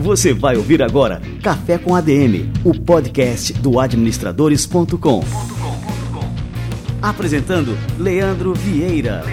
[0.00, 5.22] Você vai ouvir agora Café com ADM, o podcast do administradores.com.
[7.02, 9.24] Apresentando Leandro Vieira.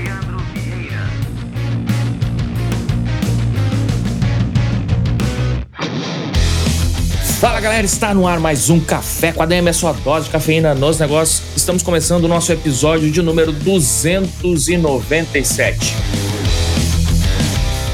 [7.39, 10.31] Fala galera, está no ar mais um Café com a DM, é sua dose de
[10.31, 11.52] cafeína nos negócios.
[11.63, 15.93] Estamos começando o nosso episódio de número 297.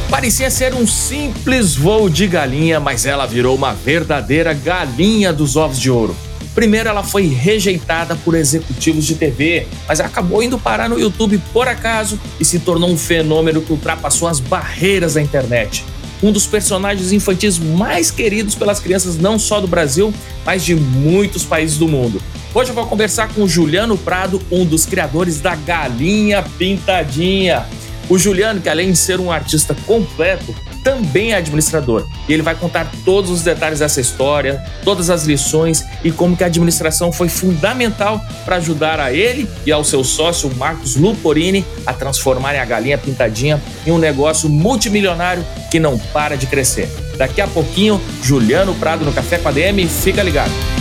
[0.09, 5.79] Parecia ser um simples voo de galinha, mas ela virou uma verdadeira galinha dos ovos
[5.79, 6.15] de ouro.
[6.55, 11.67] Primeiro, ela foi rejeitada por executivos de TV, mas acabou indo parar no YouTube por
[11.67, 15.85] acaso e se tornou um fenômeno que ultrapassou as barreiras da internet
[16.21, 20.13] um dos personagens infantis mais queridos pelas crianças não só do Brasil,
[20.45, 22.21] mas de muitos países do mundo.
[22.51, 27.63] Hoje eu vou conversar com o Juliano Prado, um dos criadores da Galinha Pintadinha.
[28.09, 32.07] O Juliano, que além de ser um artista completo, também é administrador.
[32.27, 36.43] E ele vai contar todos os detalhes dessa história, todas as lições e como que
[36.43, 41.93] a administração foi fundamental para ajudar a ele e ao seu sócio Marcos Luporini a
[41.93, 46.89] transformarem a galinha pintadinha em um negócio multimilionário que não para de crescer.
[47.15, 50.78] Daqui a pouquinho, Juliano Prado no Café com a DM, fica ligado.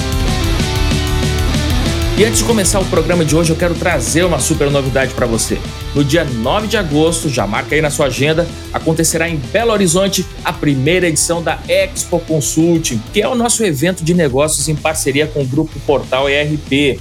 [2.19, 5.25] E antes de começar o programa de hoje, eu quero trazer uma super novidade para
[5.25, 5.57] você.
[5.95, 10.27] No dia 9 de agosto, já marca aí na sua agenda, acontecerá em Belo Horizonte
[10.45, 15.29] a primeira edição da Expo Consulting, que é o nosso evento de negócios em parceria
[15.29, 16.99] com o grupo Portal ERP.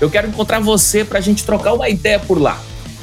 [0.00, 2.60] Eu quero encontrar você para a gente trocar uma ideia por lá.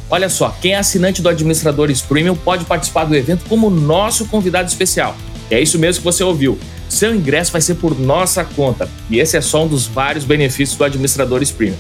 [0.09, 4.67] Olha só, quem é assinante do Administradores Premium pode participar do evento como nosso convidado
[4.67, 5.15] especial.
[5.49, 6.59] É isso mesmo que você ouviu.
[6.89, 10.77] Seu ingresso vai ser por nossa conta e esse é só um dos vários benefícios
[10.77, 11.77] do Administradores Premium.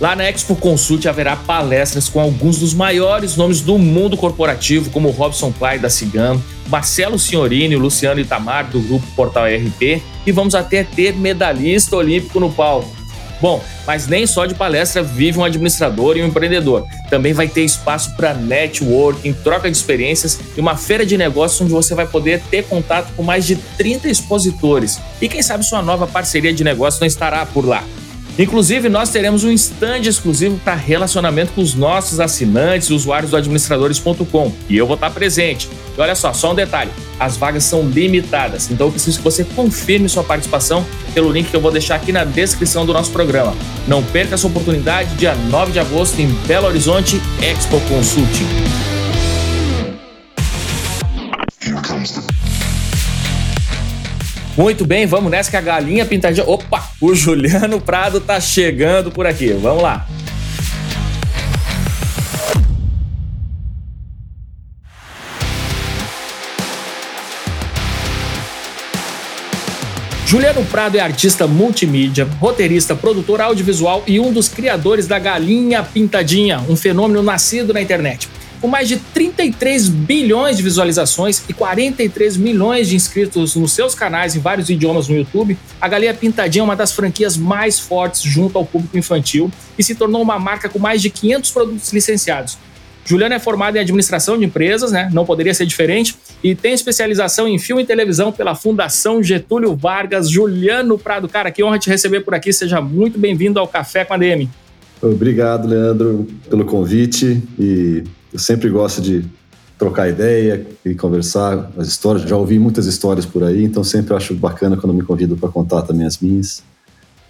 [0.00, 5.10] Lá na Expo Consult haverá palestras com alguns dos maiores nomes do mundo corporativo, como
[5.10, 10.84] Robson Clay da Cigam, Marcelo Signorini, Luciano Itamar do grupo Portal RP e vamos até
[10.84, 12.97] ter medalhista olímpico no palco.
[13.40, 16.86] Bom, mas nem só de palestra vive um administrador e um empreendedor.
[17.08, 21.72] Também vai ter espaço para networking, troca de experiências e uma feira de negócios onde
[21.72, 25.00] você vai poder ter contato com mais de 30 expositores.
[25.20, 27.84] E quem sabe sua nova parceria de negócio não estará por lá.
[28.38, 33.36] Inclusive, nós teremos um stand exclusivo para relacionamento com os nossos assinantes e usuários do
[33.36, 34.52] administradores.com.
[34.68, 35.68] E eu vou estar presente.
[35.96, 39.42] E olha só, só um detalhe: as vagas são limitadas, então eu preciso que você
[39.42, 43.54] confirme sua participação pelo link que eu vou deixar aqui na descrição do nosso programa.
[43.88, 48.97] Não perca essa oportunidade, dia 9 de agosto, em Belo Horizonte, Expo Consulting.
[54.58, 56.44] Muito bem, vamos nessa que a galinha pintadinha.
[56.44, 59.52] Opa, o Juliano Prado tá chegando por aqui.
[59.52, 60.04] Vamos lá.
[70.26, 76.58] Juliano Prado é artista multimídia, roteirista, produtor audiovisual e um dos criadores da Galinha Pintadinha,
[76.68, 78.28] um fenômeno nascido na internet.
[78.60, 84.34] Com mais de 33 bilhões de visualizações e 43 milhões de inscritos nos seus canais
[84.34, 88.58] em vários idiomas no YouTube, a Galinha Pintadinha é uma das franquias mais fortes junto
[88.58, 89.48] ao público infantil
[89.78, 92.58] e se tornou uma marca com mais de 500 produtos licenciados.
[93.04, 95.08] Juliano é formado em administração de empresas, né?
[95.12, 96.14] Não poderia ser diferente,
[96.44, 100.28] e tem especialização em filme e televisão pela Fundação Getúlio Vargas.
[100.28, 102.52] Juliano Prado, cara, que honra te receber por aqui.
[102.52, 104.50] Seja muito bem-vindo ao Café com a DM.
[105.00, 109.24] Obrigado, Leandro, pelo convite e eu sempre gosto de
[109.78, 112.28] trocar ideia e conversar as histórias.
[112.28, 115.82] Já ouvi muitas histórias por aí, então sempre acho bacana quando me convidam para contar
[115.82, 116.62] também as minhas.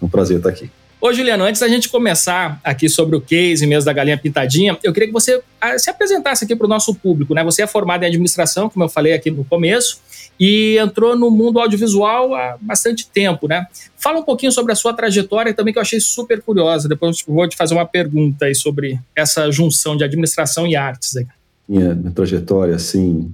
[0.01, 0.69] É um prazer estar aqui.
[1.01, 4.91] Ô, Juliano, antes da gente começar aqui sobre o case mesmo da Galinha Pintadinha, eu
[4.91, 7.41] queria que você ah, se apresentasse aqui para o nosso público, né?
[7.45, 10.01] Você é formado em administração, como eu falei aqui no começo,
[10.37, 13.65] e entrou no mundo audiovisual há bastante tempo, né?
[13.95, 16.89] Fala um pouquinho sobre a sua trajetória também, que eu achei super curiosa.
[16.89, 21.15] Depois vou te fazer uma pergunta aí sobre essa junção de administração e artes.
[21.15, 21.25] Aí.
[21.65, 23.33] Minha, minha trajetória, assim,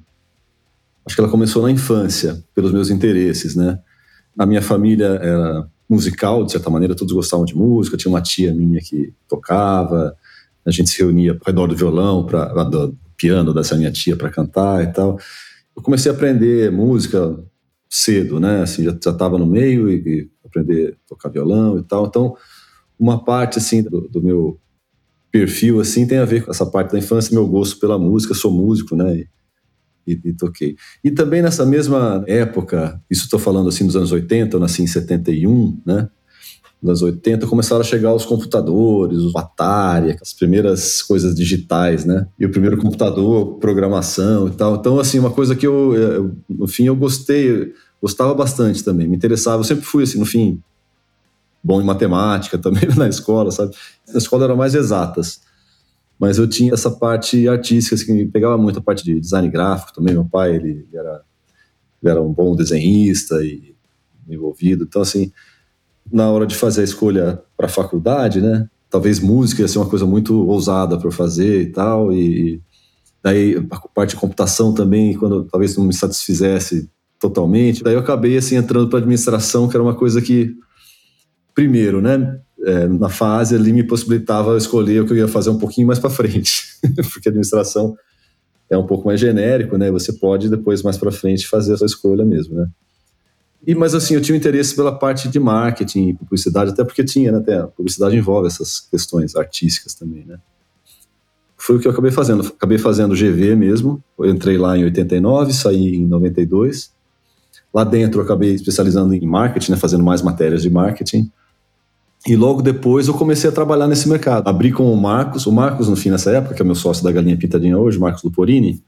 [1.04, 3.80] acho que ela começou na infância, pelos meus interesses, né?
[4.38, 7.98] A minha família era musical, de certa maneira, todos gostavam de música.
[7.98, 10.16] Tinha uma tia minha que tocava,
[10.66, 14.30] a gente se reunia ao redor do violão, pra, do piano dessa minha tia para
[14.30, 15.20] cantar e tal.
[15.76, 17.38] Eu comecei a aprender música
[17.90, 18.62] cedo, né?
[18.62, 22.06] Assim, já estava no meio e, e, aprender a tocar violão e tal.
[22.08, 22.36] Então,
[22.98, 24.60] uma parte assim do, do, meu
[25.32, 28.34] perfil assim tem a ver com essa parte da infância, meu gosto pela música.
[28.34, 29.26] Sou músico, né?
[30.06, 30.76] E, e, toquei.
[31.04, 34.88] E também nessa mesma época, isso estou falando assim dos anos 80, eu nasci em
[34.88, 36.10] 71, né?
[36.86, 42.28] nos anos 80, começaram a chegar os computadores, o Atari, as primeiras coisas digitais, né?
[42.40, 44.76] E o primeiro computador, programação e tal.
[44.76, 49.16] Então, assim, uma coisa que eu, eu no fim, eu gostei, gostava bastante também, me
[49.16, 49.60] interessava.
[49.60, 50.62] Eu sempre fui, assim, no fim,
[51.64, 53.76] bom em matemática também na escola, sabe?
[54.08, 55.42] Na escola eram mais exatas.
[56.20, 59.50] Mas eu tinha essa parte artística, assim, que me pegava muito a parte de design
[59.50, 60.14] gráfico também.
[60.14, 61.22] Meu pai, ele, ele era,
[62.02, 63.76] ele era um bom desenhista e
[64.28, 64.86] envolvido.
[64.86, 65.32] Então, assim,
[66.12, 68.70] na hora de fazer a escolha para a faculdade, né?
[68.90, 72.62] Talvez música ia ser uma coisa muito ousada para fazer e tal, e
[73.22, 76.90] daí a parte de computação também, quando talvez não me satisfizesse
[77.20, 77.84] totalmente.
[77.84, 80.56] Daí eu acabei assim entrando para administração, que era uma coisa que
[81.54, 85.60] primeiro, né, é, na fase ali me possibilitava escolher o que eu ia fazer um
[85.60, 86.64] pouquinho mais para frente,
[87.14, 87.96] porque administração
[88.70, 89.92] é um pouco mais genérico, né?
[89.92, 92.68] Você pode depois mais para frente fazer a sua escolha mesmo, né?
[93.68, 97.38] E, mas assim, eu tinha interesse pela parte de marketing publicidade, até porque tinha, né?
[97.38, 100.40] Até publicidade envolve essas questões artísticas também, né?
[101.58, 102.46] Foi o que eu acabei fazendo.
[102.48, 104.04] Acabei fazendo GV mesmo.
[104.20, 106.92] Eu entrei lá em 89, saí em 92.
[107.74, 109.78] Lá dentro eu acabei especializando em marketing, né?
[109.78, 111.32] Fazendo mais matérias de marketing.
[112.28, 114.48] E logo depois eu comecei a trabalhar nesse mercado.
[114.48, 115.46] Abri com o Marcos.
[115.46, 118.24] O Marcos, no fim, nessa época, que é meu sócio da Galinha Pintadinha hoje, Marcos
[118.24, 118.84] Luporini,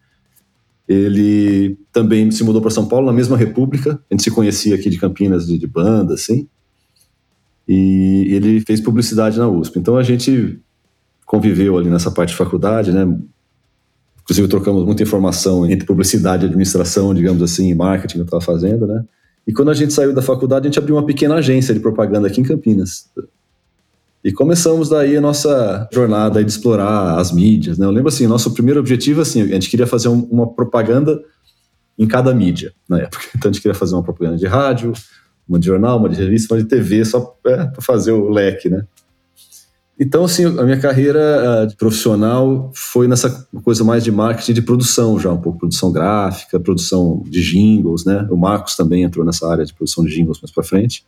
[0.87, 3.99] ele também se mudou para São Paulo, na mesma república.
[4.09, 6.47] A gente se conhecia aqui de Campinas, de, de banda, assim.
[7.67, 9.77] E ele fez publicidade na USP.
[9.77, 10.59] Então a gente
[11.25, 13.05] conviveu ali nessa parte de faculdade, né?
[14.23, 18.41] Inclusive trocamos muita informação entre publicidade e administração, digamos assim, e marketing que eu estava
[18.41, 19.03] fazendo, né?
[19.47, 22.27] E quando a gente saiu da faculdade, a gente abriu uma pequena agência de propaganda
[22.27, 23.09] aqui em Campinas.
[24.23, 27.77] E começamos daí a nossa jornada de explorar as mídias.
[27.77, 27.85] Né?
[27.85, 31.23] Eu lembro assim, nosso primeiro objetivo, assim, a gente queria fazer um, uma propaganda
[31.97, 33.23] em cada mídia na época.
[33.37, 34.91] Então a gente queria fazer uma propaganda de rádio,
[35.47, 38.69] uma de jornal, uma de revista, uma de TV, só é, para fazer o leque,
[38.69, 38.83] né?
[39.99, 45.19] Então, assim, a minha carreira uh, profissional foi nessa coisa mais de marketing de produção
[45.19, 48.27] já, um pouco produção gráfica, produção de jingles, né?
[48.29, 51.03] O Marcos também entrou nessa área de produção de jingles mais para frente.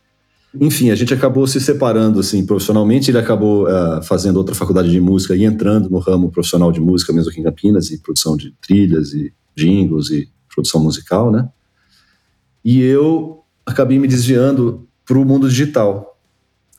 [0.58, 3.12] Enfim, a gente acabou se separando assim profissionalmente.
[3.12, 7.12] Ele acabou uh, fazendo outra faculdade de música e entrando no ramo profissional de música
[7.12, 11.48] mesmo aqui em Campinas, e produção de trilhas e jingles e produção musical, né?
[12.64, 16.09] E eu acabei me desviando para o mundo digital.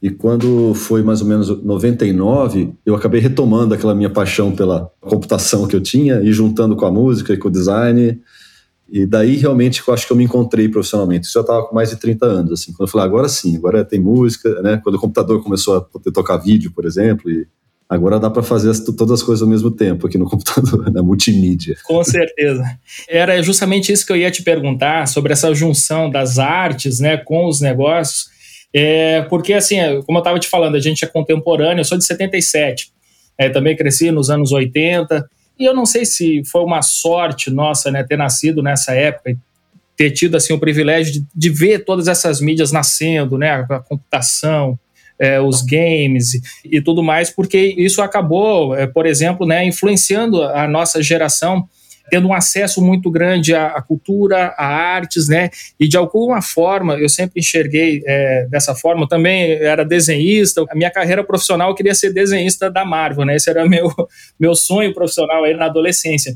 [0.02, 5.68] E quando foi mais ou menos 99, eu acabei retomando aquela minha paixão pela computação
[5.68, 8.20] que eu tinha e juntando com a música e com o design
[8.92, 11.26] e daí realmente eu acho que eu me encontrei profissionalmente.
[11.26, 12.74] Isso já estava com mais de 30 anos, assim.
[12.74, 14.82] Quando eu falei, agora sim, agora tem música, né?
[14.84, 17.48] Quando o computador começou a poder tocar vídeo, por exemplo, e
[17.88, 21.78] agora dá para fazer todas as coisas ao mesmo tempo aqui no computador, na multimídia.
[21.86, 22.66] Com certeza.
[23.08, 27.48] Era justamente isso que eu ia te perguntar sobre essa junção das artes, né, com
[27.48, 28.30] os negócios.
[28.74, 32.06] É, porque assim, como eu estava te falando, a gente é contemporâneo, eu sou de
[32.06, 32.92] 77.
[33.38, 35.28] É, também cresci nos anos 80
[35.60, 39.38] e eu não sei se foi uma sorte nossa, né, ter nascido nessa época e
[39.96, 44.80] ter tido assim o privilégio de, de ver todas essas mídias nascendo, né, a, computação,
[45.20, 50.42] é, os games e, e, tudo mais, porque isso acabou, é, por exemplo, né, influenciando
[50.42, 51.70] a nossa geração
[52.12, 55.50] tendo um acesso muito grande à, à, cultura, a artes, né?
[55.80, 59.08] E de alguma forma, eu sempre enxerguei é, dessa forma.
[59.08, 60.66] Também era desenhista.
[60.70, 63.38] A minha carreira profissional eu queria ser desenhista da Marvel, né?
[63.38, 63.90] Esse era meu
[64.38, 66.36] meu sonho profissional aí na adolescência.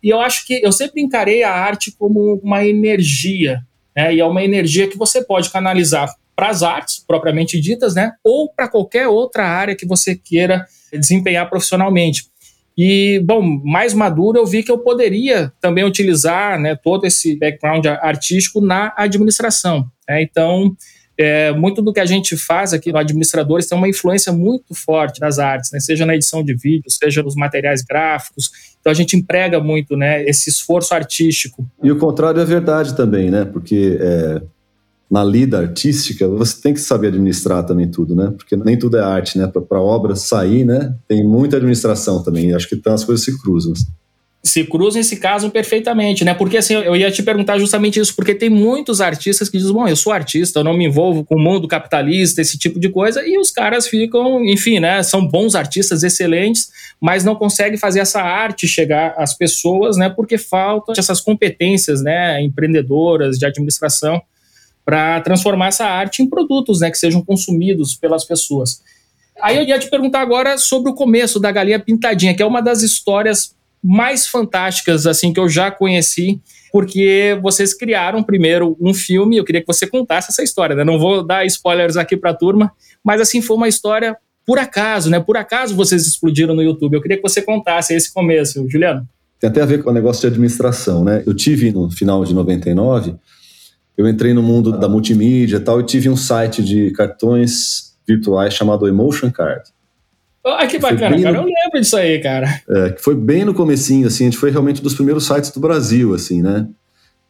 [0.00, 3.58] E eu acho que eu sempre encarei a arte como uma energia,
[3.96, 4.14] né?
[4.14, 8.12] E é uma energia que você pode canalizar para as artes propriamente ditas, né?
[8.22, 12.30] Ou para qualquer outra área que você queira desempenhar profissionalmente.
[12.76, 17.86] E, bom, mais maduro, eu vi que eu poderia também utilizar né, todo esse background
[17.86, 19.86] artístico na administração.
[20.08, 20.22] Né?
[20.22, 20.74] Então,
[21.18, 25.20] é, muito do que a gente faz aqui no Administradores tem uma influência muito forte
[25.20, 25.78] nas artes, né?
[25.78, 28.50] seja na edição de vídeo, seja nos materiais gráficos.
[28.80, 31.68] Então a gente emprega muito né, esse esforço artístico.
[31.82, 33.44] E o contrário é verdade também, né?
[33.44, 34.40] Porque é,
[35.10, 38.32] na lida artística, você tem que saber administrar também tudo, né?
[38.36, 39.48] Porque nem tudo é arte, né?
[39.48, 40.94] Para a obra sair, né?
[41.08, 42.54] Tem muita administração também.
[42.54, 43.72] Acho que então as coisas se cruzam.
[44.42, 46.32] Se cruzam e se casam perfeitamente, né?
[46.32, 49.86] Porque assim, eu ia te perguntar justamente isso, porque tem muitos artistas que dizem, bom,
[49.86, 53.20] eu sou artista, eu não me envolvo com o mundo capitalista, esse tipo de coisa,
[53.26, 55.02] e os caras ficam, enfim, né?
[55.02, 60.08] São bons artistas, excelentes, mas não conseguem fazer essa arte chegar às pessoas, né?
[60.08, 62.40] Porque faltam essas competências, né?
[62.40, 64.22] Empreendedoras, de administração
[64.84, 68.82] para transformar essa arte em produtos né, que sejam consumidos pelas pessoas.
[69.40, 72.60] Aí eu ia te perguntar agora sobre o começo da Galinha Pintadinha, que é uma
[72.60, 76.40] das histórias mais fantásticas assim que eu já conheci,
[76.72, 80.84] porque vocês criaram primeiro um filme, eu queria que você contasse essa história, né?
[80.84, 82.70] Não vou dar spoilers aqui para a turma,
[83.02, 85.18] mas assim foi uma história por acaso, né?
[85.18, 86.94] Por acaso vocês explodiram no YouTube.
[86.94, 89.08] Eu queria que você contasse esse começo, Juliano.
[89.38, 91.22] Tem até a ver com o negócio de administração, né?
[91.26, 93.14] Eu tive no final de 99,
[94.00, 98.54] eu entrei no mundo da multimídia e tal, e tive um site de cartões virtuais
[98.54, 99.62] chamado Emotion Card.
[100.42, 101.32] Ah, que bacana, cara.
[101.32, 101.42] No...
[101.42, 102.62] Eu lembro disso aí, cara.
[102.66, 105.50] É, que foi bem no comecinho, assim, a gente foi realmente um dos primeiros sites
[105.50, 106.66] do Brasil, assim, né?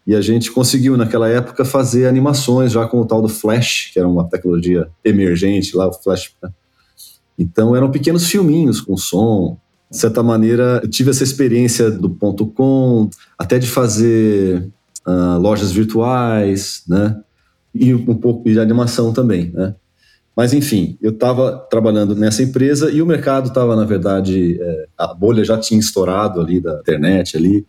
[0.06, 3.98] E a gente conseguiu, naquela época, fazer animações já com o tal do Flash, que
[3.98, 6.30] era uma tecnologia emergente lá, o Flash.
[6.40, 6.50] Né?
[7.36, 9.58] Então eram pequenos filminhos com som.
[9.90, 14.70] De certa maneira, eu tive essa experiência do ponto com, até de fazer
[15.06, 17.20] uh, lojas virtuais, né?
[17.74, 19.74] E um pouco de animação também, né?
[20.36, 25.12] Mas enfim, eu estava trabalhando nessa empresa e o mercado estava, na verdade, é, a
[25.12, 27.66] bolha já tinha estourado ali da internet ali,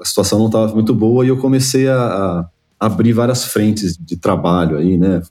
[0.00, 4.16] a situação não estava muito boa e eu comecei a, a, abrir várias frentes de
[4.16, 5.22] trabalho aí, né?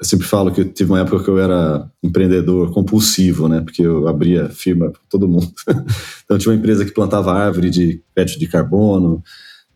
[0.00, 3.60] Eu sempre falo que eu tive uma época que eu era empreendedor compulsivo, né?
[3.60, 5.52] Porque eu abria firma para todo mundo.
[6.24, 9.22] então tinha uma empresa que plantava árvore de crédito de carbono,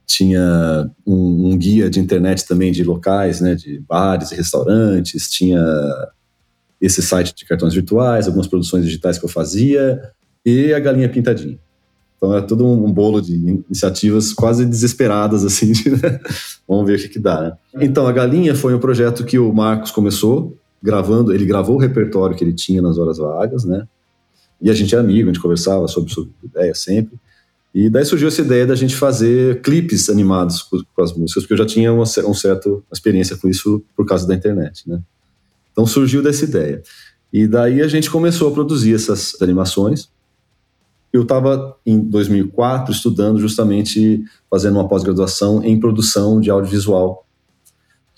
[0.08, 5.62] tinha um, um, guia de internet também de locais, né, de bares e restaurantes, tinha
[6.80, 10.00] esse site de cartões virtuais, algumas produções digitais que eu fazia
[10.44, 11.58] e a galinha pintadinha.
[12.16, 16.18] Então é todo um bolo de iniciativas quase desesperadas assim, de, né?
[16.66, 17.42] vamos ver o que, que dá.
[17.42, 17.84] Né?
[17.84, 22.34] Então a galinha foi um projeto que o Marcos começou gravando, ele gravou o repertório
[22.34, 23.86] que ele tinha nas horas vagas, né?
[24.60, 27.18] E a gente é amigo, a gente conversava sobre, sobre ideia sempre.
[27.74, 31.54] E daí surgiu essa ideia da gente fazer clipes animados com, com as músicas, porque
[31.54, 35.00] eu já tinha uma, uma certa experiência com isso por causa da internet, né?
[35.72, 36.82] Então surgiu dessa ideia.
[37.32, 40.08] E daí a gente começou a produzir essas animações.
[41.12, 47.26] Eu estava em 2004 estudando justamente fazendo uma pós-graduação em produção de audiovisual.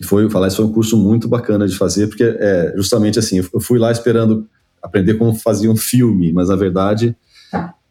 [0.00, 3.38] E foi, falar isso foi um curso muito bacana de fazer, porque é justamente assim,
[3.52, 4.48] eu fui lá esperando
[4.82, 7.14] aprender como fazia um filme, mas na verdade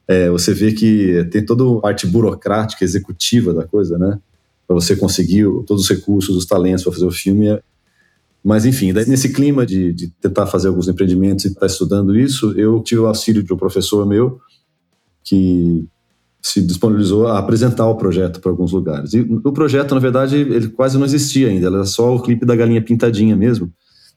[0.10, 4.20] é, você vê que tem toda a parte burocrática, executiva da coisa, né?
[4.66, 7.60] Para você conseguir todos os recursos, os talentos para fazer o filme.
[8.44, 12.18] Mas, enfim, daí, nesse clima de, de, tentar fazer alguns empreendimentos e estar tá estudando
[12.18, 14.40] isso, eu tive o auxílio de um professor meu
[15.24, 15.88] que
[16.42, 19.14] se disponibilizou a apresentar o projeto para alguns lugares.
[19.14, 22.56] E o projeto, na verdade, ele quase não existia ainda, era só o clipe da
[22.56, 23.72] Galinha Pintadinha mesmo,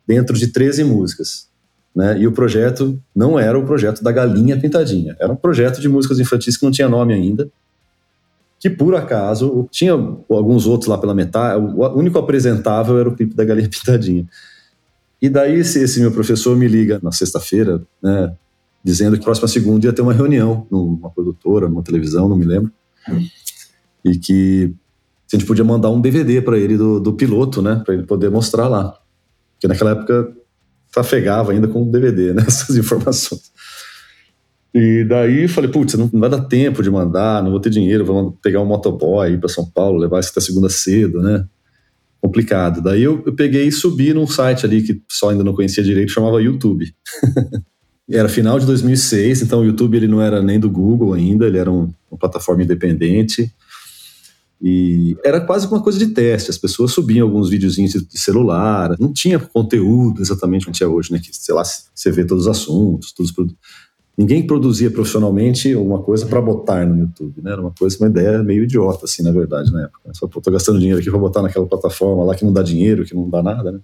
[0.06, 1.51] dentro de 13 músicas.
[1.94, 2.20] Né?
[2.20, 6.18] E o projeto não era o projeto da Galinha Pintadinha, era um projeto de músicas
[6.18, 7.50] infantis que não tinha nome ainda,
[8.58, 13.34] que por acaso tinha alguns outros lá pela metade, o único apresentável era o clipe
[13.34, 14.26] da Galinha Pintadinha.
[15.20, 18.34] E daí esse, esse meu professor me liga na sexta-feira, né,
[18.82, 22.72] dizendo que próxima segunda ia ter uma reunião numa produtora, numa televisão, não me lembro,
[24.04, 24.74] e que
[25.32, 28.30] a gente podia mandar um DVD para ele do, do piloto, né, para ele poder
[28.30, 28.98] mostrar lá.
[29.54, 30.36] Porque naquela época
[30.92, 33.50] trafegava ainda com DVD, né, essas informações.
[34.74, 38.32] E daí falei, putz, não, vai dar tempo de mandar, não vou ter dinheiro, vou
[38.42, 41.44] pegar um motoboy ir para São Paulo, levar isso até segunda cedo, né?
[42.20, 42.80] Complicado.
[42.80, 46.12] Daí eu, eu, peguei e subi num site ali que só ainda não conhecia direito,
[46.12, 46.94] chamava YouTube.
[48.10, 51.58] era final de 2006, então o YouTube ele não era nem do Google ainda, ele
[51.58, 53.52] era um, uma plataforma independente.
[54.62, 59.12] E era quase uma coisa de teste, as pessoas subiam alguns videozinhos de celular, não
[59.12, 61.18] tinha conteúdo exatamente como tinha hoje, né?
[61.18, 63.54] Que, sei lá, você vê todos os assuntos, todos os
[64.16, 67.52] Ninguém produzia profissionalmente uma coisa para botar no YouTube, né?
[67.52, 69.98] Era uma coisa, uma ideia meio idiota, assim, na verdade, na época.
[70.12, 73.14] Só tô gastando dinheiro aqui para botar naquela plataforma lá que não dá dinheiro, que
[73.14, 73.80] não dá nada, né?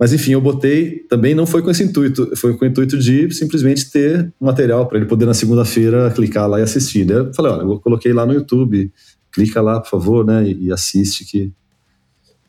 [0.00, 3.30] Mas enfim, eu botei, também não foi com esse intuito, foi com o intuito de
[3.32, 7.04] simplesmente ter material para ele poder na segunda-feira clicar lá e assistir.
[7.04, 7.16] Né?
[7.16, 8.90] Eu falei, olha, eu coloquei lá no YouTube,
[9.32, 11.52] clica lá, por favor, né, e, assiste que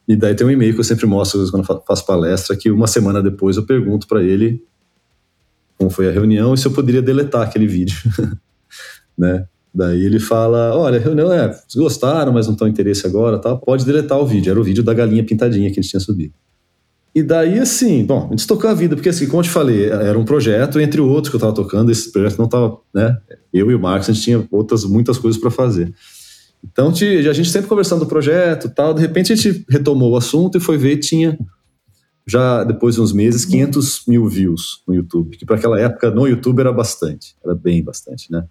[0.07, 3.21] e daí tem um e-mail que eu sempre mostro quando faço palestra, que uma semana
[3.21, 4.61] depois eu pergunto para ele
[5.77, 7.97] como foi a reunião e se eu poderia deletar aquele vídeo,
[9.17, 9.45] né?
[9.73, 13.55] Daí ele fala, olha, a reunião é, gostaram, mas não estão interesse agora, tá?
[13.55, 14.51] Pode deletar o vídeo.
[14.51, 16.33] Era o vídeo da galinha pintadinha que eles tinham subido.
[17.15, 19.85] E daí, assim, bom, a gente tocou a vida, porque assim, como eu te falei,
[19.89, 23.17] era um projeto entre outros que eu estava tocando, esse projeto não estava, né?
[23.51, 25.93] Eu e o Marcos, a gente tinha outras, muitas coisas para fazer.
[26.63, 30.57] Então, a gente sempre conversando do projeto tal, de repente a gente retomou o assunto
[30.57, 31.37] e foi ver tinha
[32.25, 36.27] já depois de uns meses 500 mil views no YouTube, que para aquela época no
[36.27, 38.45] YouTube era bastante, era bem bastante, né?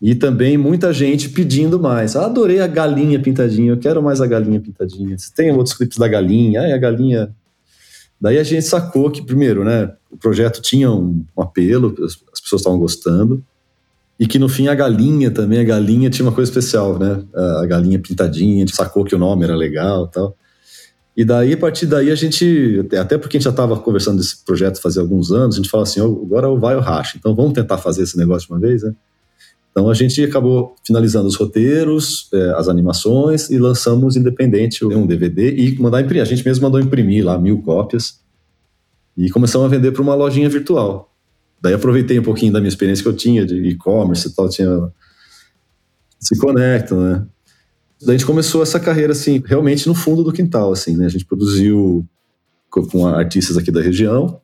[0.00, 2.14] E também muita gente pedindo mais.
[2.14, 5.18] Ah, adorei a galinha pintadinha, eu quero mais a galinha pintadinha.
[5.18, 6.62] Você tem outros clipes da galinha?
[6.62, 7.34] Ah, a galinha.
[8.20, 11.94] Daí a gente sacou que, primeiro, né, o projeto tinha um, apelo,
[12.32, 13.44] as pessoas estavam gostando.
[14.18, 17.22] E que no fim a galinha também, a galinha tinha uma coisa especial, né?
[17.60, 20.36] A galinha pintadinha, a gente sacou que o nome era legal e tal.
[21.16, 24.44] E daí, a partir daí, a gente, até porque a gente já estava conversando desse
[24.44, 27.78] projeto fazia alguns anos, a gente fala assim, agora vai o racha, então vamos tentar
[27.78, 28.94] fazer esse negócio de uma vez, né?
[29.72, 35.54] Então a gente acabou finalizando os roteiros, é, as animações e lançamos independente um DVD
[35.54, 36.22] e mandar imprimir.
[36.22, 38.20] A gente mesmo mandou imprimir lá mil cópias
[39.16, 41.07] e começamos a vender para uma lojinha virtual.
[41.60, 44.90] Daí aproveitei um pouquinho da minha experiência que eu tinha de e-commerce e tal, tinha
[46.20, 47.26] se conecta, né?
[48.00, 51.06] Daí a gente começou essa carreira assim, realmente no fundo do quintal, assim, né?
[51.06, 52.06] A gente produziu
[52.70, 54.40] com artistas aqui da região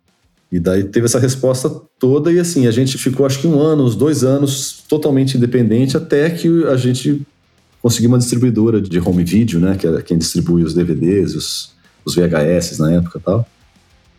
[0.50, 1.68] e daí teve essa resposta
[1.98, 5.96] toda e assim a gente ficou acho que um ano, uns dois anos totalmente independente
[5.96, 7.22] até que a gente
[7.82, 9.76] conseguiu uma distribuidora de home video, né?
[9.76, 11.72] Que é quem distribui os DVDs, os,
[12.04, 13.46] os VHS na época, e tal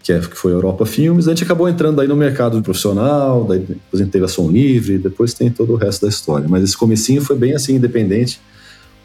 [0.06, 1.28] que, é, que foi Europa Filmes.
[1.28, 4.52] A gente acabou entrando aí no mercado profissional, daí depois a gente teve a Som
[4.52, 6.48] Livre, depois tem todo o resto da história.
[6.48, 8.40] Mas esse comecinho foi bem assim, independente.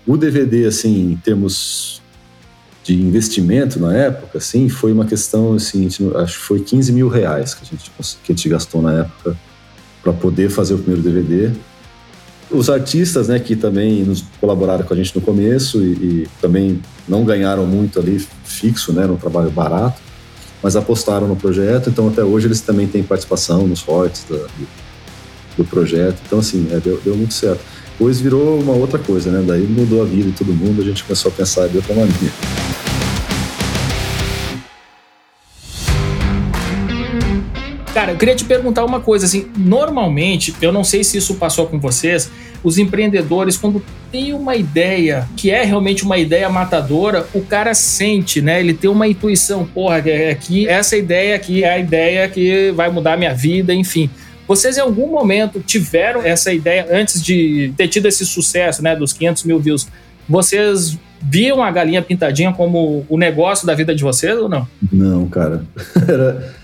[0.07, 2.03] O DVD, assim, em termos
[2.85, 7.55] de investimento na época, assim, foi uma questão, assim, acho que foi 15 mil reais
[7.55, 7.91] que a gente,
[8.23, 9.39] que a gente gastou na época
[10.03, 11.51] para poder fazer o primeiro DVD.
[12.51, 16.83] Os artistas, né, que também nos colaboraram com a gente no começo e, e também
[17.09, 20.10] não ganharam muito ali fixo, né, no trabalho barato
[20.63, 24.47] mas apostaram no projeto, então até hoje eles também têm participação nos royalties do,
[25.57, 26.19] do projeto.
[26.27, 27.61] Então, assim, é, deu, deu muito certo.
[27.93, 29.45] Depois virou uma outra coisa, né?
[29.47, 32.33] Daí mudou a vida de todo mundo, a gente começou a pensar de outra maneira.
[37.93, 41.67] Cara, eu queria te perguntar uma coisa, assim, normalmente, eu não sei se isso passou
[41.67, 42.31] com vocês,
[42.63, 43.83] os empreendedores, quando
[44.13, 48.61] tem uma ideia que é realmente uma ideia matadora, o cara sente, né?
[48.61, 52.89] Ele tem uma intuição, porra, é aqui, essa ideia aqui é a ideia que vai
[52.91, 54.09] mudar minha vida, enfim.
[54.47, 59.13] Vocês em algum momento tiveram essa ideia antes de ter tido esse sucesso, né, dos
[59.13, 59.89] 500 mil views?
[60.29, 64.67] Vocês viam a galinha pintadinha como o negócio da vida de vocês ou não?
[64.93, 65.65] Não, cara.
[66.09, 66.60] Era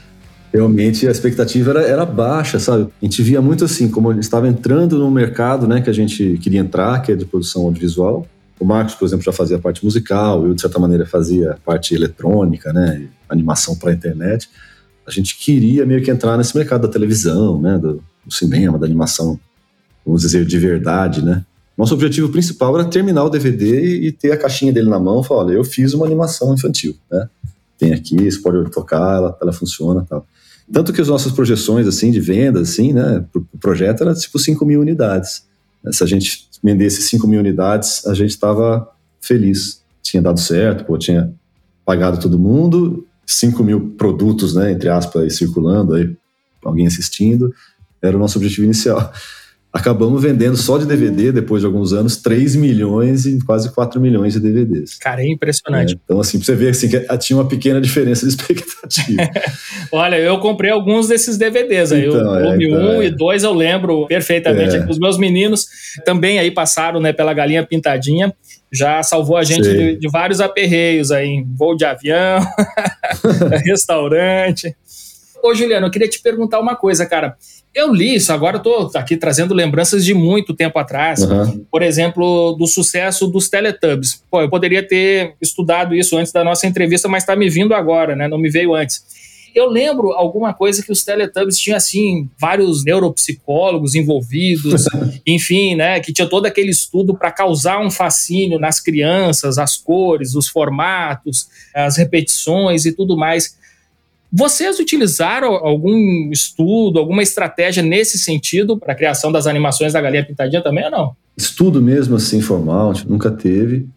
[0.53, 2.89] realmente a expectativa era, era baixa, sabe?
[3.01, 6.61] A gente via muito assim, como estava entrando no mercado né, que a gente queria
[6.61, 8.27] entrar, que é de produção audiovisual.
[8.59, 12.73] O Marcos, por exemplo, já fazia parte musical, eu, de certa maneira, fazia parte eletrônica,
[12.73, 14.49] né, animação para a internet.
[15.07, 18.87] A gente queria meio que entrar nesse mercado da televisão, né, do, do cinema, da
[18.87, 19.39] animação,
[20.05, 21.45] vamos dizer, de verdade, né?
[21.77, 25.25] Nosso objetivo principal era terminar o DVD e ter a caixinha dele na mão e
[25.25, 27.29] falar, olha, eu fiz uma animação infantil, né?
[27.77, 30.27] Tem aqui, você pode tocar, ela, ela funciona tal.
[30.73, 34.65] Tanto que as nossas projeções assim de vendas, assim, né, o projeto era tipo 5
[34.65, 35.45] mil unidades.
[35.93, 38.89] Se a gente vendesse 5 mil unidades, a gente estava
[39.21, 39.83] feliz.
[40.03, 41.33] Tinha dado certo, pô, tinha
[41.85, 46.17] pagado todo mundo, 5 mil produtos, né, entre aspas, circulando, aí,
[46.65, 47.55] alguém assistindo,
[48.03, 49.13] era o nosso objetivo inicial
[49.77, 54.33] acabamos vendendo só de DVD, depois de alguns anos, 3 milhões e quase 4 milhões
[54.33, 54.97] de DVDs.
[54.97, 55.93] Cara, é impressionante.
[55.93, 59.31] É, então, assim, pra você ver assim, que tinha uma pequena diferença de expectativa.
[59.93, 62.07] Olha, eu comprei alguns desses DVDs aí.
[62.07, 63.07] Então, o volume 1 é, então, é.
[63.07, 64.77] e 2 eu lembro perfeitamente.
[64.77, 64.87] É.
[64.89, 65.67] Os meus meninos
[66.05, 68.35] também aí passaram né, pela galinha pintadinha.
[68.73, 72.41] Já salvou a gente de, de, vários aperreios aí, em voo de avião,
[73.65, 74.75] restaurante.
[75.43, 77.37] Ô, Juliano, eu queria te perguntar uma coisa, cara.
[77.77, 81.21] Eu li isso, agora estou aqui trazendo lembranças de muito tempo atrás.
[81.21, 81.63] Uhum.
[81.71, 84.23] Por exemplo, do sucesso dos Teletubbies.
[84.31, 88.17] Pô, eu poderia ter estudado isso antes da nossa entrevista, mas está me vindo agora,
[88.17, 88.27] né?
[88.29, 89.05] Não me veio antes.
[89.55, 94.87] Eu lembro alguma coisa que os Teletubbies tinham, assim, vários neuropsicólogos envolvidos,
[95.27, 96.01] enfim, né?
[96.01, 101.47] Que tinha todo aquele estudo para causar um fascínio nas crianças, as cores, os formatos,
[101.75, 103.55] as repetições e tudo mais.
[104.39, 110.27] Vocês utilizaram algum estudo, alguma estratégia nesse sentido para a criação das animações da Galinha
[110.27, 111.17] Pintadinha também ou não?
[111.35, 113.89] Estudo mesmo assim formal, nunca teve.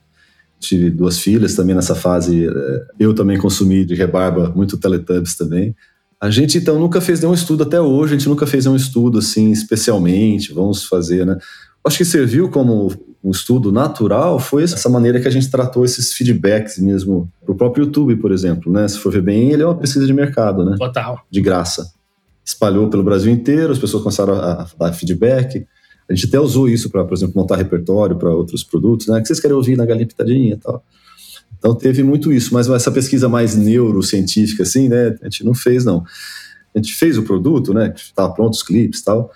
[0.57, 2.47] Tive duas filhas também nessa fase.
[2.47, 5.75] Eh, eu também consumi de rebarba muito Teletubbies também.
[6.21, 9.19] A gente então nunca fez nenhum estudo até hoje, a gente nunca fez nenhum estudo
[9.19, 11.37] assim especialmente, vamos fazer, né?
[11.85, 12.89] Acho que serviu como
[13.23, 17.85] um estudo natural foi essa maneira que a gente tratou esses feedbacks mesmo pro próprio
[17.85, 18.87] YouTube, por exemplo, né?
[18.87, 20.75] Se for ver bem, ele é uma pesquisa de mercado, né?
[20.77, 21.19] Total.
[21.29, 21.91] De graça.
[22.45, 25.65] Espalhou pelo Brasil inteiro, as pessoas começaram a, dar feedback.
[26.09, 29.19] A gente até usou isso para, por exemplo, montar repertório para outros produtos, né?
[29.19, 30.83] Que vocês querem ouvir na galinha pitadinha e tal.
[31.57, 35.17] Então teve muito isso, mas essa pesquisa mais neurocientífica, assim, né?
[35.21, 36.05] A gente não fez, não.
[36.73, 37.93] A gente fez o produto, né?
[37.95, 39.29] Estava pronto os clipes e tal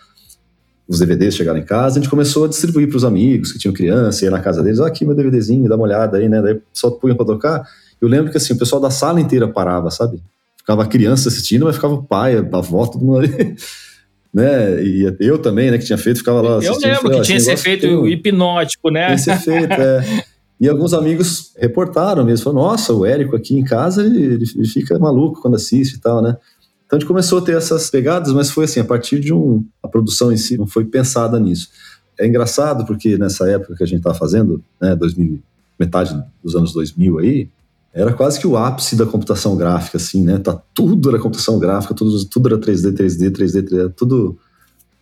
[0.87, 3.73] os DVDs chegaram em casa, a gente começou a distribuir para os amigos que tinham
[3.73, 6.41] criança, ia na casa deles, ah, aqui meu DVDzinho, dá uma olhada aí, né?
[6.41, 7.63] Daí só punha para tocar.
[8.01, 10.21] Eu lembro que assim, o pessoal da sala inteira parava, sabe?
[10.57, 13.55] Ficava a criança assistindo, mas ficava o pai, a avó, todo mundo ali.
[14.33, 14.83] né?
[14.83, 18.07] E eu também, né, que tinha feito, ficava lá Eu lembro que tinha esse efeito
[18.07, 19.13] hipnótico, né?
[19.13, 20.23] Esse efeito, é.
[20.59, 24.97] E alguns amigos reportaram mesmo, falaram, nossa, o Érico aqui em casa, ele, ele, fica
[24.97, 26.37] maluco quando assiste e tal, né?
[26.93, 29.65] Então a gente começou a ter essas pegadas, mas foi assim, a partir de um...
[29.81, 31.69] A produção em si não foi pensada nisso.
[32.19, 35.41] É engraçado porque nessa época que a gente estava fazendo, né, 2000,
[35.79, 37.49] metade dos anos 2000 aí,
[37.91, 40.37] era quase que o ápice da computação gráfica, assim, né?
[40.37, 44.37] Tá, tudo era computação gráfica, tudo, tudo era 3D, 3D, 3D, 3D, tudo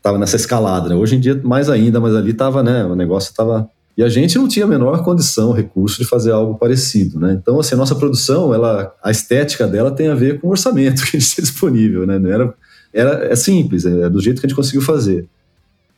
[0.02, 0.96] tava nessa escalada, né?
[0.96, 2.86] Hoje em dia, mais ainda, mas ali tava, né?
[2.86, 6.58] O negócio tava e a gente não tinha a menor condição, recurso de fazer algo
[6.58, 7.38] parecido, né?
[7.40, 11.04] Então, assim, a nossa produção, ela, a estética dela tem a ver com o orçamento
[11.06, 12.18] que a gente tinha disponível, né?
[12.18, 12.54] Não era,
[12.94, 15.28] era, é simples, é do jeito que a gente conseguiu fazer.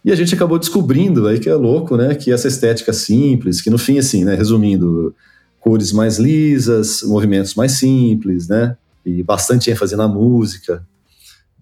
[0.03, 2.13] E a gente acabou descobrindo aí que é louco, né?
[2.15, 4.35] Que essa estética simples, que no fim, assim, né?
[4.35, 5.15] Resumindo,
[5.59, 8.75] cores mais lisas, movimentos mais simples, né?
[9.05, 10.85] E bastante ênfase na música.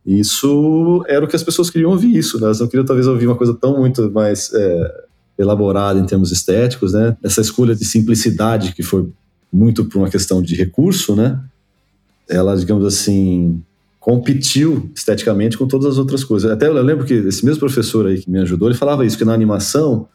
[0.04, 2.46] Isso era o que as pessoas queriam ouvir, isso, né?
[2.46, 5.04] Elas não queriam talvez ouvir uma coisa tão muito mais é,
[5.42, 7.18] elaborada em termos estéticos, né?
[7.24, 9.10] Essa escolha de simplicidade que foi
[9.52, 11.40] muito por uma questão de recurso, né?
[12.30, 13.62] Ela, digamos assim,
[14.00, 16.50] competiu esteticamente com todas as outras coisas.
[16.50, 19.26] Até eu lembro que esse mesmo professor aí que me ajudou, ele falava isso, que
[19.26, 20.08] na animação,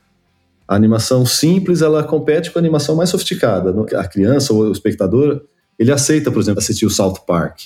[0.67, 3.75] a animação simples, ela compete com a animação mais sofisticada.
[3.97, 5.43] A criança ou o espectador,
[5.79, 7.61] ele aceita, por exemplo, assistir o South Park.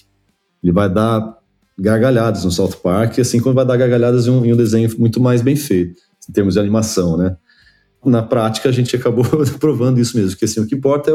[0.63, 1.39] Ele vai dar
[1.79, 5.21] gargalhadas no South Park, assim como vai dar gargalhadas em um, em um desenho muito
[5.21, 7.37] mais bem feito, em termos de animação, né?
[8.05, 9.25] Na prática a gente acabou
[9.59, 11.15] provando isso mesmo, que assim, o que importa é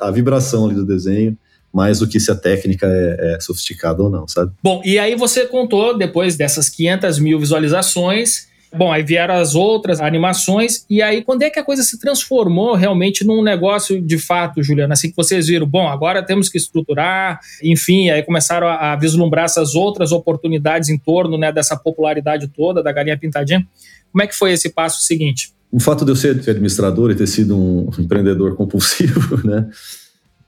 [0.00, 1.36] a vibração ali do desenho,
[1.72, 4.52] mais do que se a técnica é, é, sofisticada ou não, sabe?
[4.62, 10.00] Bom, e aí você contou, depois dessas 500 mil visualizações, bom, aí vieram as outras
[10.00, 14.62] animações, e aí quando é que a coisa se transformou realmente num negócio de fato,
[14.62, 14.94] Juliana?
[14.94, 19.44] Assim que vocês viram, bom, agora temos que estruturar, enfim, aí começaram a, a vislumbrar
[19.44, 23.66] essas outras oportunidades em torno né, dessa popularidade toda da galinha pintadinha.
[24.10, 25.52] Como é que foi esse passo seguinte?
[25.72, 29.68] O fato de eu ser administrador e ter sido um empreendedor compulsivo, né?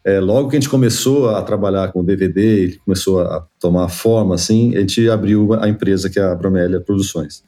[0.04, 4.34] É, logo que a gente começou a trabalhar com DVD, ele começou a tomar forma,
[4.34, 7.44] assim, a gente abriu a empresa que é a Bromélia Produções,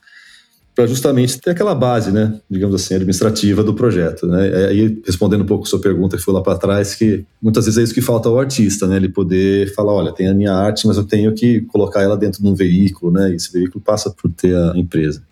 [0.73, 4.69] para justamente ter aquela base, né, digamos assim, administrativa do projeto, né.
[4.69, 7.79] Aí respondendo um pouco a sua pergunta que foi lá para trás, que muitas vezes
[7.79, 10.87] é isso que falta ao artista, né, ele poder falar, olha, tem a minha arte,
[10.87, 14.11] mas eu tenho que colocar ela dentro de um veículo, né, e esse veículo passa
[14.11, 15.25] por ter a empresa.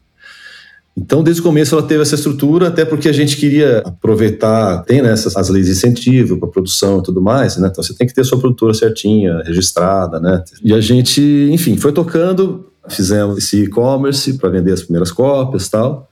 [0.96, 5.00] Então, desde o começo, ela teve essa estrutura, até porque a gente queria aproveitar, tem
[5.00, 7.68] né, essas, as leis de incentivo para produção e tudo mais, né?
[7.70, 10.44] Então, você tem que ter a sua produtora certinha, registrada, né?
[10.62, 16.10] E a gente, enfim, foi tocando, fizemos esse e-commerce para vender as primeiras cópias tal.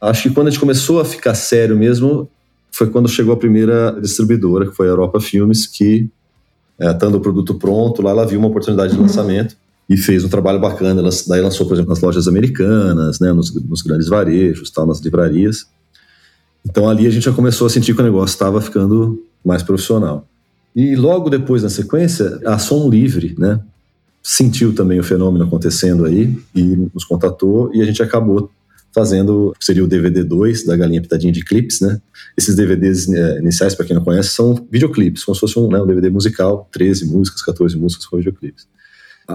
[0.00, 2.30] Acho que quando a gente começou a ficar sério mesmo,
[2.70, 6.08] foi quando chegou a primeira distribuidora, que foi a Europa Filmes, que,
[6.78, 9.56] é, estando o produto pronto, lá ela viu uma oportunidade de lançamento
[9.90, 11.00] e fez um trabalho bacana.
[11.00, 15.00] Ela, daí lançou, por exemplo, nas lojas americanas, né, nos, nos grandes varejos, tal, nas
[15.00, 15.66] livrarias.
[16.64, 20.28] Então ali a gente já começou a sentir que o negócio estava ficando mais profissional.
[20.76, 23.58] E logo depois, na sequência, a Som Livre, né,
[24.22, 28.48] sentiu também o fenômeno acontecendo aí e nos contatou e a gente acabou
[28.94, 32.00] fazendo, que seria o DVD 2 da Galinha Pitadinha de Clips, né?
[32.36, 35.80] Esses DVDs é, iniciais, para quem não conhece, são videoclipes, como se fosse um, né,
[35.80, 38.66] um DVD musical, 13 músicas, 14 músicas com videoclipes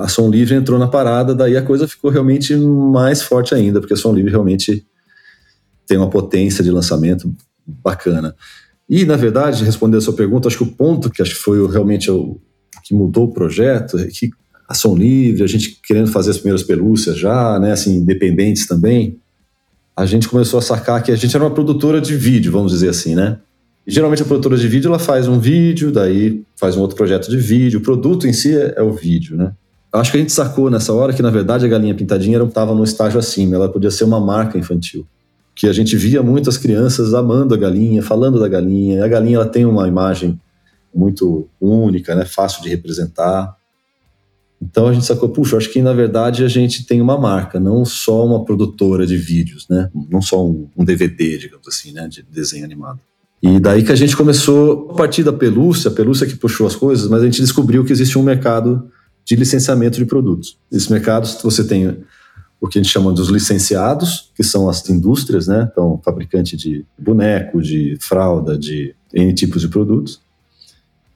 [0.03, 3.93] a Som Livre entrou na parada, daí a coisa ficou realmente mais forte ainda, porque
[3.93, 4.85] a Som Livre realmente
[5.87, 7.33] tem uma potência de lançamento
[7.65, 8.35] bacana.
[8.89, 11.65] E, na verdade, respondendo a sua pergunta, acho que o ponto que acho que foi
[11.67, 12.39] realmente o
[12.83, 14.29] que mudou o projeto é que
[14.67, 19.17] a Som Livre, a gente querendo fazer as primeiras pelúcias já, né, assim, independentes também,
[19.95, 22.89] a gente começou a sacar que a gente era uma produtora de vídeo, vamos dizer
[22.89, 23.39] assim, né?
[23.87, 27.29] E, geralmente a produtora de vídeo ela faz um vídeo, daí faz um outro projeto
[27.29, 29.53] de vídeo, o produto em si é, é o vídeo, né?
[29.99, 32.83] Acho que a gente sacou nessa hora que, na verdade, a galinha pintadinha estava no
[32.83, 35.07] estágio acima, ela podia ser uma marca infantil.
[35.55, 39.05] Que a gente via muitas crianças amando a galinha, falando da galinha.
[39.05, 40.39] A galinha ela tem uma imagem
[40.93, 43.55] muito única, né, fácil de representar.
[44.61, 47.85] Então a gente sacou, puxa, acho que na verdade a gente tem uma marca, não
[47.85, 49.89] só uma produtora de vídeos, né?
[50.09, 52.07] Não só um, um DVD, digamos assim, né?
[52.07, 52.99] De desenho animado.
[53.41, 56.75] E daí que a gente começou, a partir da pelúcia, a pelúcia que puxou as
[56.75, 58.89] coisas, mas a gente descobriu que existia um mercado
[59.25, 60.57] de licenciamento de produtos.
[60.71, 61.97] Nesse mercado você tem
[62.61, 65.67] o que a gente chama dos licenciados, que são as indústrias, né?
[65.71, 70.21] Então, fabricante de boneco, de fralda, de N tipos de produtos.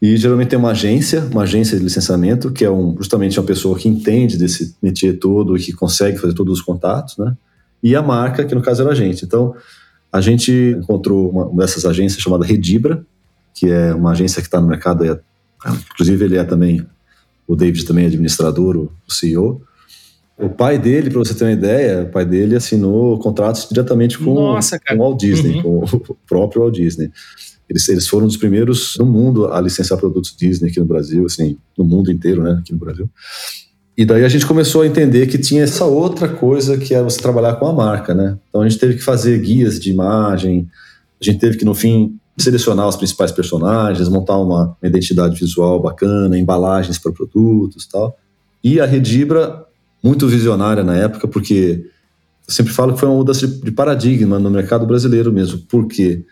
[0.01, 3.77] E geralmente tem uma agência, uma agência de licenciamento, que é um, justamente uma pessoa
[3.77, 7.35] que entende desse métier todo e que consegue fazer todos os contatos, né?
[7.81, 9.25] E a marca, que no caso era a gente.
[9.25, 9.55] Então,
[10.11, 13.05] a gente encontrou uma dessas agências chamada Redibra,
[13.53, 15.19] que é uma agência que está no mercado,
[15.91, 16.85] inclusive ele é também
[17.49, 19.59] o David também é administrador, o CEO.
[20.37, 24.35] O pai dele, para você ter uma ideia, o pai dele assinou contratos diretamente com,
[24.35, 25.63] Nossa, com o Walt Disney, uhum.
[25.63, 27.11] com o próprio Walt Disney.
[27.67, 31.57] Eles, eles foram dos primeiros no mundo a licenciar produtos Disney aqui no Brasil, assim,
[31.75, 33.09] no mundo inteiro, né, aqui no Brasil.
[33.97, 37.19] E daí a gente começou a entender que tinha essa outra coisa que era você
[37.19, 38.37] trabalhar com a marca, né?
[38.47, 40.69] Então a gente teve que fazer guias de imagem,
[41.19, 46.37] a gente teve que, no fim, selecionar os principais personagens, montar uma identidade visual bacana,
[46.37, 48.17] embalagens para produtos tal.
[48.63, 49.65] E a Redibra,
[50.03, 51.85] muito visionária na época, porque
[52.47, 55.59] eu sempre falo que foi uma mudança de paradigma no mercado brasileiro mesmo.
[55.69, 56.25] Por quê?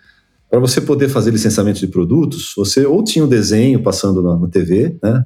[0.49, 4.47] Para você poder fazer licenciamento de produtos, você ou tinha um desenho passando na, na
[4.47, 5.25] TV, né?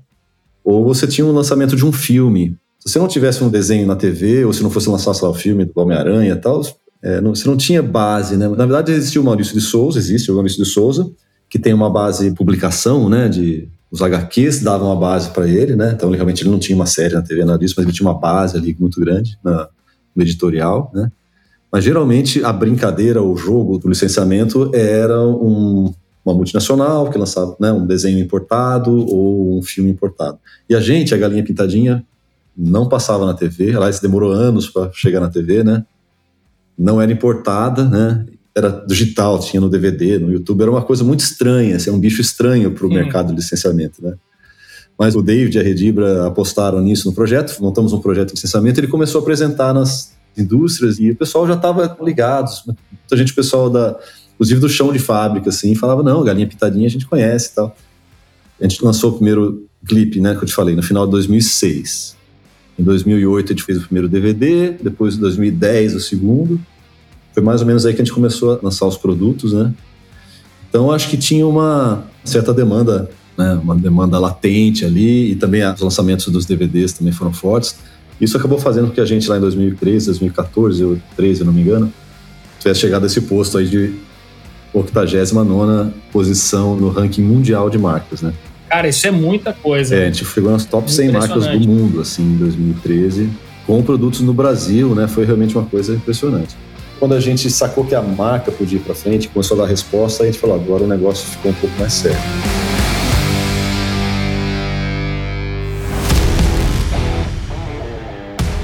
[0.64, 2.58] ou você tinha um lançamento de um filme.
[2.80, 5.34] Se você não tivesse um desenho na TV, ou se não fosse lançar lá, o
[5.34, 6.62] filme do Homem-Aranha e tal,
[7.02, 8.48] é, não, você não tinha base, né?
[8.48, 11.10] Na verdade, existia o Maurício de Souza, existe o Maurício de Souza,
[11.50, 13.28] que tem uma base publicação, né?
[13.28, 15.94] De, os HQs davam uma base para ele, né?
[15.96, 18.18] Então, realmente, ele não tinha uma série na TV, nada disso, mas ele tinha uma
[18.18, 19.68] base ali muito grande na,
[20.16, 21.12] no editorial, né?
[21.72, 27.72] Mas, geralmente, a brincadeira, o jogo do licenciamento era um, uma multinacional que lançava né,
[27.72, 30.38] um desenho importado ou um filme importado.
[30.70, 32.06] E a gente, a Galinha Pintadinha,
[32.56, 35.86] não passava na TV, aliás, demorou anos para chegar na TV, né?
[36.82, 38.26] Não era importada, né?
[38.56, 42.20] Era digital, tinha no DVD, no YouTube, era uma coisa muito estranha, assim, um bicho
[42.20, 44.14] estranho para o mercado de licenciamento, né?
[45.00, 48.80] Mas o David e a Redibra apostaram nisso no projeto, montamos um projeto de licenciamento,
[48.80, 53.36] ele começou a apresentar nas indústrias e o pessoal já estava ligado, muita gente, o
[53.36, 53.98] pessoal da
[54.42, 57.78] inclusive do chão de fábrica, assim, falava, não, galinha pitadinha a gente conhece e tal.
[58.60, 62.18] A gente lançou o primeiro clipe, né, que eu te falei, no final de 2006.
[62.80, 66.60] Em 2008 a gente fez o primeiro DVD, depois em 2010 o segundo.
[67.34, 69.74] Foi mais ou menos aí que a gente começou a lançar os produtos, né?
[70.70, 75.82] Então acho que tinha uma certa demanda, né, uma demanda latente ali e também os
[75.82, 77.76] lançamentos dos DVDs também foram fortes.
[78.20, 81.62] Isso acabou fazendo com que a gente lá em 2013, 2014, ou 2013, não me
[81.62, 81.92] engano,
[82.60, 83.96] tivesse chegado a esse posto aí de
[84.74, 88.34] 89 posição no ranking mundial de marcas, né?
[88.70, 89.96] Cara, isso é muita coisa.
[89.96, 93.30] É, a gente chegou nas top 100 marcas do mundo, assim, em 2013,
[93.68, 95.10] com produtos no Brasil, né?
[95.10, 96.56] Foi realmente uma coisa impressionante.
[97.02, 100.22] Quando a gente sacou que a marca podia ir para frente, começou a dar resposta,
[100.22, 102.20] a gente falou, agora o negócio ficou um pouco mais sério.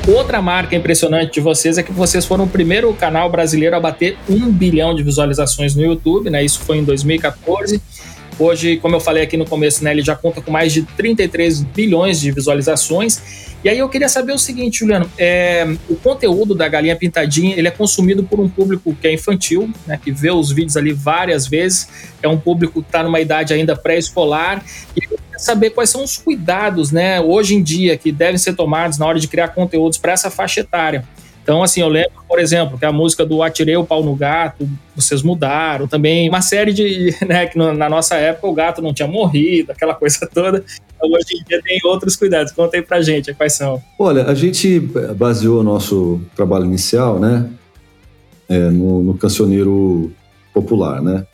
[0.08, 4.15] Outra marca impressionante de vocês é que vocês foram o primeiro canal brasileiro a bater
[4.30, 6.45] um bilhão de visualizações no YouTube, né?
[6.45, 7.82] Isso foi em 2014.
[8.39, 11.62] Hoje, como eu falei aqui no começo, né, ele já conta com mais de 33
[11.63, 13.47] bilhões de visualizações.
[13.63, 17.67] E aí eu queria saber o seguinte, Juliano, é, o conteúdo da Galinha Pintadinha, ele
[17.67, 21.47] é consumido por um público que é infantil, né, que vê os vídeos ali várias
[21.47, 21.89] vezes,
[22.21, 24.63] é um público que está numa idade ainda pré-escolar,
[24.95, 28.54] e eu queria saber quais são os cuidados, né, hoje em dia, que devem ser
[28.54, 31.04] tomados na hora de criar conteúdos para essa faixa etária.
[31.47, 34.67] Então, assim, eu lembro, por exemplo, que a música do Atirei o Pau no Gato,
[34.93, 35.88] vocês mudaram.
[35.88, 39.95] Também uma série de, né, que na nossa época o gato não tinha morrido, aquela
[39.95, 40.62] coisa toda.
[40.93, 42.51] Então, hoje em dia tem outros cuidados.
[42.51, 43.81] Conta aí pra gente quais são.
[43.97, 44.77] Olha, a gente
[45.15, 47.49] baseou o nosso trabalho inicial, né,
[48.49, 50.12] é, no, no cancioneiro
[50.53, 51.25] popular, né,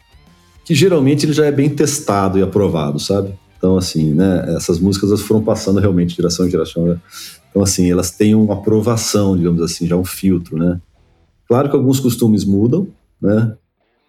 [0.64, 3.34] que geralmente ele já é bem testado e aprovado, sabe?
[3.64, 6.86] Então, assim, né, essas músicas elas foram passando realmente de geração em geração.
[6.86, 7.00] Né?
[7.50, 10.82] Então, assim, elas têm uma aprovação, digamos assim, já um filtro, né?
[11.48, 12.90] Claro que alguns costumes mudam,
[13.22, 13.56] né?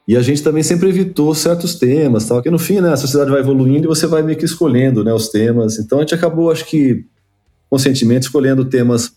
[0.08, 3.30] E a gente também sempre evitou certos temas, tal, porque no fim, né, a sociedade
[3.30, 5.78] vai evoluindo e você vai meio que escolhendo, né, os temas.
[5.78, 7.06] Então a gente acabou, acho que
[7.70, 9.12] conscientemente escolhendo temas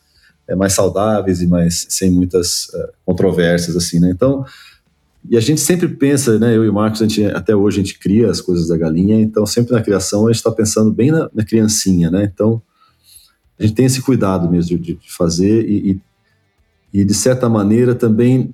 [0.47, 4.11] é, mais saudáveis e mais sem muitas é, controvérsias assim, né?
[4.11, 4.45] Então,
[5.29, 7.83] e a gente sempre pensa, né, eu e o Marcos, a gente, até hoje a
[7.83, 11.11] gente cria as coisas da galinha, então sempre na criação a gente está pensando bem
[11.11, 12.29] na, na criancinha, né?
[12.33, 12.61] Então,
[13.59, 15.91] a gente tem esse cuidado mesmo de, de fazer e,
[16.93, 18.53] e, e, de certa maneira, também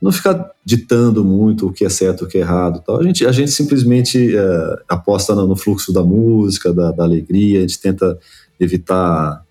[0.00, 2.82] não ficar ditando muito o que é certo, o que é errado.
[2.84, 2.98] Tal.
[2.98, 7.58] A, gente, a gente simplesmente é, aposta no, no, fluxo da música, da, da, alegria,
[7.58, 8.18] a gente tenta
[8.58, 9.44] evitar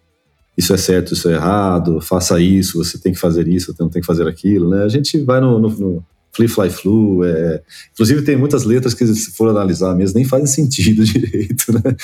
[0.58, 3.90] isso é certo, isso é errado, faça isso, você tem que fazer isso, você não
[3.90, 4.70] tem que fazer aquilo.
[4.70, 4.84] Né?
[4.84, 7.24] A gente vai no, no, no Fly Fly Flu.
[7.24, 7.62] É...
[7.94, 11.96] Inclusive, tem muitas letras que, se for analisar mesmo, nem fazem sentido direito, né?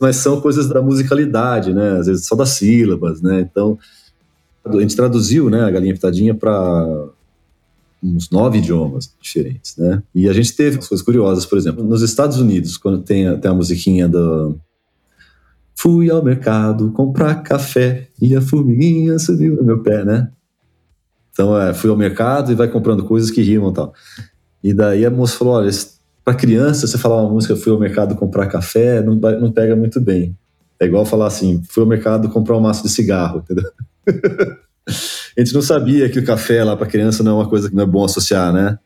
[0.00, 1.98] mas são coisas da musicalidade, né?
[1.98, 3.40] Às vezes só das sílabas, né?
[3.40, 3.78] Então,
[4.64, 7.08] a gente traduziu, né, a Galinha Pitadinha para
[8.02, 10.02] uns nove idiomas diferentes, né?
[10.14, 13.54] E a gente teve coisas curiosas, por exemplo, nos Estados Unidos, quando tem, tem a
[13.54, 14.58] musiquinha do
[15.74, 20.30] Fui ao mercado comprar café e a formiguinha subiu no meu pé, né?
[21.32, 23.94] Então, é, fui ao mercado e vai comprando coisas que rimam e tal.
[24.62, 25.70] E daí a moça falou, olha,
[26.24, 30.00] para criança, você falar uma música, fui ao mercado comprar café, não, não pega muito
[30.00, 30.36] bem.
[30.78, 33.70] É igual falar assim, fui ao mercado comprar um maço de cigarro, entendeu?
[35.36, 37.74] a gente não sabia que o café lá para criança não é uma coisa que
[37.74, 38.78] não é bom associar, né?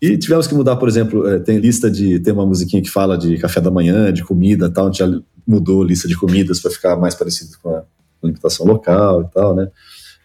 [0.00, 2.18] E tivemos que mudar, por exemplo, é, tem lista de.
[2.18, 4.84] Tem uma musiquinha que fala de café da manhã, de comida tal.
[4.84, 7.82] A gente já mudou a lista de comidas para ficar mais parecido com a
[8.22, 9.68] alimentação local e tal, né?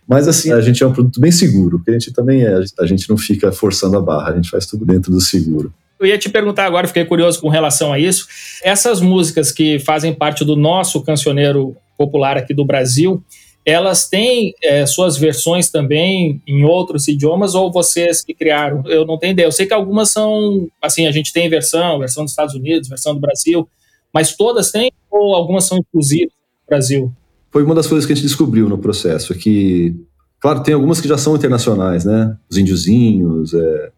[0.10, 2.86] Mas assim, a gente é um produto bem seguro, porque a gente também é, a
[2.88, 5.72] gente não fica forçando a barra, a gente faz tudo dentro do seguro.
[6.00, 8.26] Eu ia te perguntar agora, fiquei curioso com relação a isso.
[8.63, 13.24] Essas músicas que fazem parte do nosso cancioneiro popular aqui do Brasil,
[13.63, 18.82] elas têm é, suas versões também em outros idiomas ou vocês que criaram?
[18.88, 19.45] Eu não tenho ideia.
[19.45, 23.13] Eu sei que algumas são, assim, a gente tem versão, versão dos Estados Unidos, versão
[23.13, 23.69] do Brasil,
[24.12, 27.13] mas todas têm ou algumas são exclusivas do Brasil?
[27.51, 29.95] Foi uma das coisas que a gente descobriu no processo, que,
[30.39, 32.38] claro, tem algumas que já são internacionais, né?
[32.49, 33.91] Os índiozinhos, é,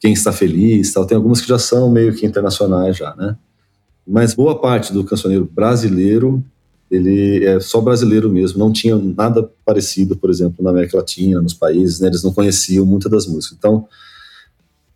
[0.00, 1.06] quem está feliz, tal.
[1.06, 3.36] Tem algumas que já são meio que internacionais já, né?
[4.06, 6.44] Mas boa parte do cancioneiro brasileiro
[6.90, 11.54] ele é só brasileiro mesmo, não tinha nada parecido, por exemplo, na América Latina, nos
[11.54, 13.56] países, né, eles não conheciam muitas das músicas.
[13.58, 13.88] Então,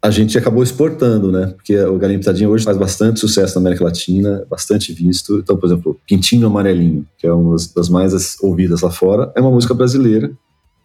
[0.02, 3.84] a gente acabou exportando, né, porque o Galinha Pitadinha hoje faz bastante sucesso na América
[3.84, 5.38] Latina, bastante visto.
[5.38, 9.50] Então, por exemplo, Pintinho Amarelinho, que é uma das mais ouvidas lá fora, é uma
[9.50, 10.30] música brasileira,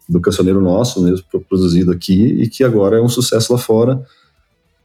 [0.08, 4.00] do cancioneiro nosso mesmo, produzido aqui, e que agora é um sucesso lá fora.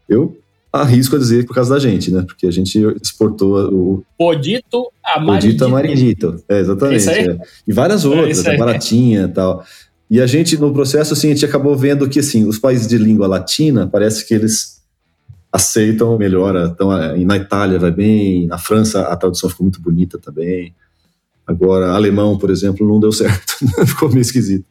[0.10, 0.38] Eu
[0.74, 2.24] arrisco a dizer por causa da gente, né?
[2.26, 4.04] Porque a gente exportou o.
[4.17, 5.60] Podito Amaridito.
[5.60, 6.44] Podito Amaridito.
[6.50, 7.10] É, exatamente.
[7.10, 7.38] É é.
[7.67, 9.63] E várias é outras, é baratinha e tal.
[10.12, 12.97] E a gente, no processo, assim, a gente acabou vendo que, assim, os países de
[12.97, 14.82] língua latina, parece que eles
[15.50, 16.54] aceitam melhor.
[16.69, 20.76] Então, na Itália vai bem, na França a tradução ficou muito bonita também.
[21.47, 23.54] Agora, alemão, por exemplo, não deu certo.
[23.88, 24.65] ficou meio esquisito.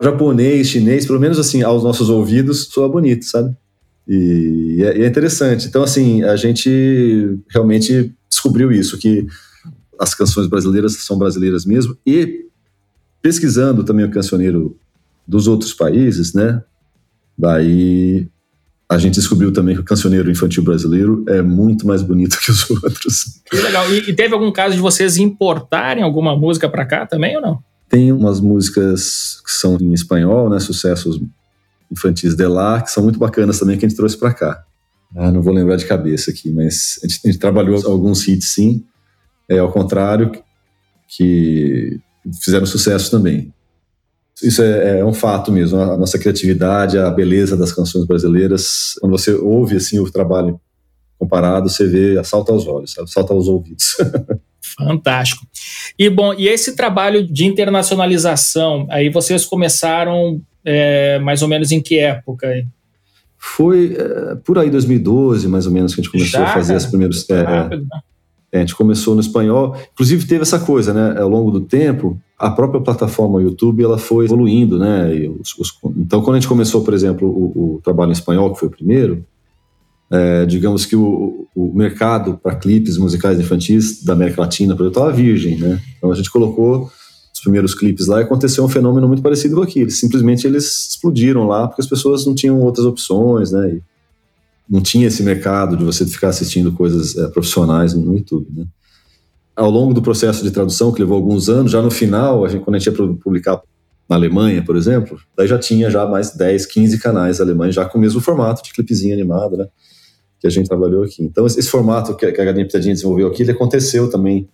[0.00, 3.52] Japonês, chinês, pelo menos assim, aos nossos ouvidos, soa bonito, sabe?
[4.06, 5.66] E, é, e é interessante.
[5.66, 9.26] Então, assim, a gente realmente descobriu isso, que
[9.98, 11.98] as canções brasileiras são brasileiras mesmo.
[12.06, 12.48] E
[13.22, 14.76] pesquisando também o cancioneiro
[15.26, 16.62] dos outros países, né?
[17.36, 18.28] Daí
[18.88, 22.68] a gente descobriu também que o cancioneiro infantil brasileiro é muito mais bonito que os
[22.82, 23.40] outros.
[23.48, 23.88] Que legal.
[23.92, 27.62] E, e teve algum caso de vocês importarem alguma música para cá também ou não?
[27.88, 30.58] Tem umas músicas que são em espanhol, né?
[30.58, 31.20] Sucessos
[31.90, 34.64] infantis de lá, que são muito bacanas também, que a gente trouxe para cá.
[35.14, 38.48] Ah, não vou lembrar de cabeça aqui, mas a gente, a gente trabalhou alguns hits
[38.48, 38.84] sim,
[39.48, 40.30] é, ao contrário,
[41.08, 42.00] que
[42.42, 43.52] fizeram sucesso também.
[44.42, 48.94] Isso é, é, um fato mesmo, a nossa criatividade, a beleza das canções brasileiras.
[49.00, 50.58] Quando você ouve assim o trabalho
[51.18, 53.96] comparado, você vê, salta aos olhos, salta aos ouvidos.
[54.78, 55.46] Fantástico.
[55.98, 61.82] E bom, e esse trabalho de internacionalização, aí vocês começaram é, mais ou menos em
[61.82, 62.46] que época?
[62.46, 62.66] Aí?
[63.36, 66.74] Foi é, por aí 2012, mais ou menos, que a gente começou Já, a fazer
[66.74, 67.28] as primeiras.
[67.28, 68.00] É, rápido, né?
[68.52, 69.76] É, a gente começou no espanhol.
[69.92, 71.20] Inclusive teve essa coisa, né?
[71.20, 75.10] Ao longo do tempo, a própria plataforma YouTube ela foi evoluindo, né?
[75.40, 78.58] Os, os, então, quando a gente começou, por exemplo, o, o, trabalho em espanhol, que
[78.58, 79.24] foi o primeiro,
[80.10, 85.00] é, digamos que o, o mercado para clipes musicais infantis da América Latina, por exemplo,
[85.00, 85.80] estava virgem, né?
[85.96, 86.90] Então a gente colocou
[87.32, 89.90] os primeiros clipes lá, aconteceu um fenômeno muito parecido com aquilo.
[89.90, 93.74] Simplesmente eles explodiram lá porque as pessoas não tinham outras opções, né?
[93.76, 93.89] E
[94.70, 98.64] não tinha esse mercado de você ficar assistindo coisas é, profissionais no YouTube, né?
[99.56, 102.62] Ao longo do processo de tradução, que levou alguns anos, já no final, a gente,
[102.62, 103.60] quando a gente ia publicar
[104.08, 107.98] na Alemanha, por exemplo, daí já tinha já mais 10, 15 canais alemães já com
[107.98, 109.66] o mesmo formato de clipezinho animado, né?
[110.38, 111.22] Que a gente trabalhou aqui.
[111.22, 114.48] Então, esse, formato que a Galinha Pitadinha desenvolveu aqui, ele aconteceu também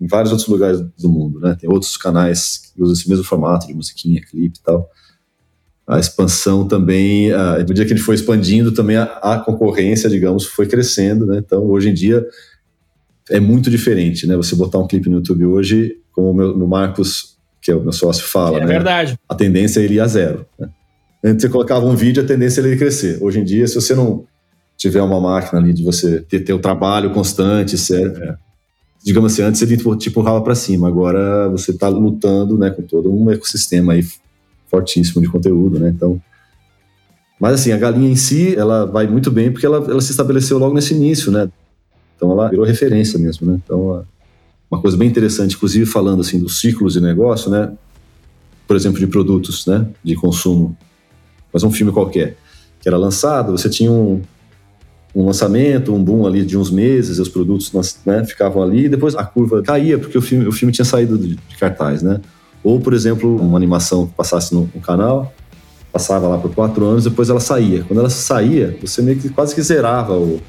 [0.00, 1.54] em vários outros lugares do mundo, né?
[1.60, 4.88] Tem outros canais que usam esse mesmo formato de musiquinha, clipe e tal.
[5.90, 10.46] A expansão também, a, no dia que ele foi expandindo, também a, a, concorrência, digamos,
[10.46, 11.42] foi crescendo, né?
[11.44, 12.24] Então, hoje em dia,
[13.28, 14.36] é muito diferente, né?
[14.36, 17.92] Você botar um clipe no YouTube hoje, como o meu, Marcos, que é o meu
[17.92, 18.66] sócio, fala, é né?
[18.66, 19.18] verdade.
[19.28, 20.68] A tendência é ele ir a zero, né?
[21.22, 23.18] Antes você colocava um vídeo, a tendência é ele crescer.
[23.20, 24.24] Hoje em dia, se você não
[24.78, 28.36] tiver uma máquina ali de você ter, ter o trabalho constante, sério, é
[29.02, 33.12] digamos assim, antes ele te empurrava para cima, agora você está lutando, né, com todo
[33.12, 34.04] um ecossistema aí
[34.70, 35.90] fortíssimo de conteúdo, né?
[35.94, 36.20] Então,
[37.40, 40.58] mas assim, a galinha em si, ela vai muito bem porque ela, ela se estabeleceu
[40.58, 41.50] logo nesse início, né?
[42.14, 43.60] Então ela virou referência mesmo, né?
[43.64, 44.04] Então,
[44.70, 47.72] uma coisa bem interessante, inclusive falando assim dos ciclos de negócio, né?
[48.68, 50.76] Por exemplo, de produtos, né, de consumo.
[51.52, 52.36] Mas um filme qualquer
[52.80, 54.22] que era lançado, você tinha um,
[55.14, 57.72] um lançamento, um boom ali de uns meses, os produtos
[58.06, 61.18] né, ficavam ali, e depois a curva caía, porque o filme, o filme tinha saído
[61.18, 62.20] de, de cartaz, né?
[62.62, 65.32] Ou, por exemplo, uma animação que passasse no, no, canal,
[65.92, 67.84] passava lá por quatro anos, depois ela saía.
[67.84, 70.40] Quando ela saía, você meio que quase que zerava o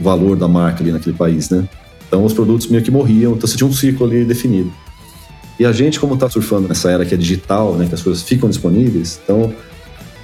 [0.00, 1.68] valor da marca ali naquele país, né?
[2.06, 4.72] Então os produtos meio que morriam, então você tinha um ciclo ali definido.
[5.58, 8.22] E a gente, como está surfando nessa era que é digital, né, que as coisas
[8.22, 9.52] ficam disponíveis, então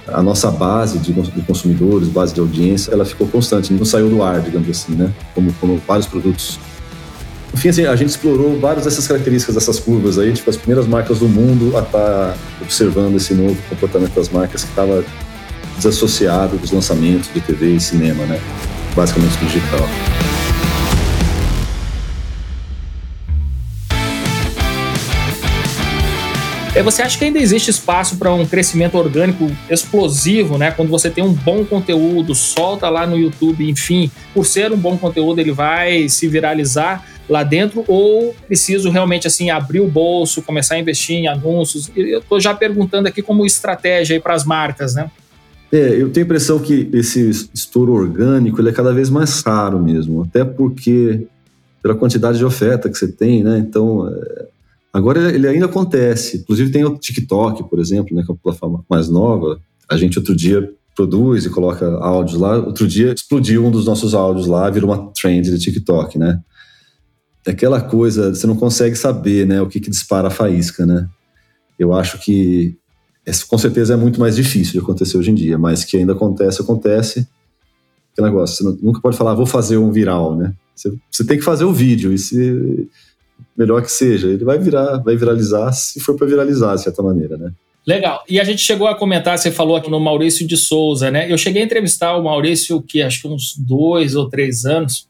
[0.07, 1.13] a nossa base de,
[1.43, 5.13] consumidores, base de audiência, ela ficou constante, não saiu do ar, digamos assim, né?
[5.33, 6.59] Como, como vários produtos.
[7.53, 11.19] Enfim, assim, a gente explorou várias dessas características, dessas curvas aí, tipo, as primeiras marcas
[11.19, 15.03] do mundo a estar tá observando esse novo comportamento das marcas que estava
[15.75, 18.39] desassociado dos lançamentos de TV e cinema, né?
[18.95, 19.87] Basicamente digital.
[26.73, 30.71] É, você acha que ainda existe espaço para um crescimento orgânico explosivo, né?
[30.71, 34.97] Quando você tem um bom conteúdo, solta lá no YouTube, enfim, por ser um bom
[34.97, 40.75] conteúdo, ele vai se viralizar lá dentro ou preciso realmente assim abrir o bolso, começar
[40.75, 41.89] a investir em anúncios?
[41.95, 45.09] Eu estou já perguntando aqui como estratégia para as marcas, né?
[45.71, 49.81] É, eu tenho a impressão que esse estouro orgânico ele é cada vez mais raro
[49.81, 51.25] mesmo, até porque
[51.81, 53.57] pela quantidade de oferta que você tem, né?
[53.57, 54.45] Então, é,
[54.93, 56.37] Agora ele ainda acontece.
[56.37, 59.59] Inclusive tem o TikTok, por exemplo, né, que é uma plataforma mais nova.
[59.89, 62.57] A gente outro dia produz e coloca áudios lá.
[62.57, 66.39] Outro dia explodiu um dos nossos áudios lá, virou uma trend de TikTok, né?
[67.45, 71.07] É aquela coisa, você não consegue saber, né, o que, que dispara a faísca, né?
[71.77, 72.77] Eu acho que
[73.47, 76.61] com certeza é muito mais difícil de acontecer hoje em dia, mas que ainda acontece,
[76.61, 77.27] acontece.
[78.15, 80.53] Que negócio, você nunca pode falar, vou fazer um viral, né?
[80.75, 82.87] Você, você tem que fazer o vídeo e se
[83.57, 87.37] melhor que seja, ele vai virar, vai viralizar se for para viralizar, de certa maneira,
[87.37, 87.51] né?
[87.85, 88.23] Legal.
[88.29, 91.31] E a gente chegou a comentar, você falou aqui no Maurício de Souza, né?
[91.31, 95.07] Eu cheguei a entrevistar o Maurício, que acho que uns dois ou três anos,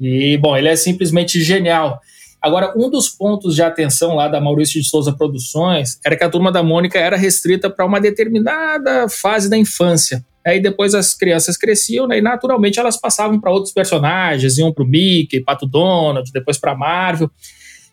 [0.00, 2.00] e, bom, ele é simplesmente genial.
[2.40, 6.28] Agora, um dos pontos de atenção lá da Maurício de Souza Produções era que a
[6.28, 10.22] turma da Mônica era restrita para uma determinada fase da infância.
[10.44, 14.84] Aí depois as crianças cresciam né, e naturalmente elas passavam para outros personagens, iam para
[14.84, 17.30] o Mickey, Pato Donald, depois para Marvel.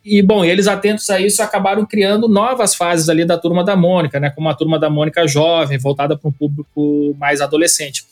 [0.04, 4.20] E, bom, eles atentos a isso acabaram criando novas fases ali da Turma da Mônica,
[4.20, 4.32] né?
[4.32, 8.04] Como a Turma da Mônica jovem, voltada para um público mais adolescente.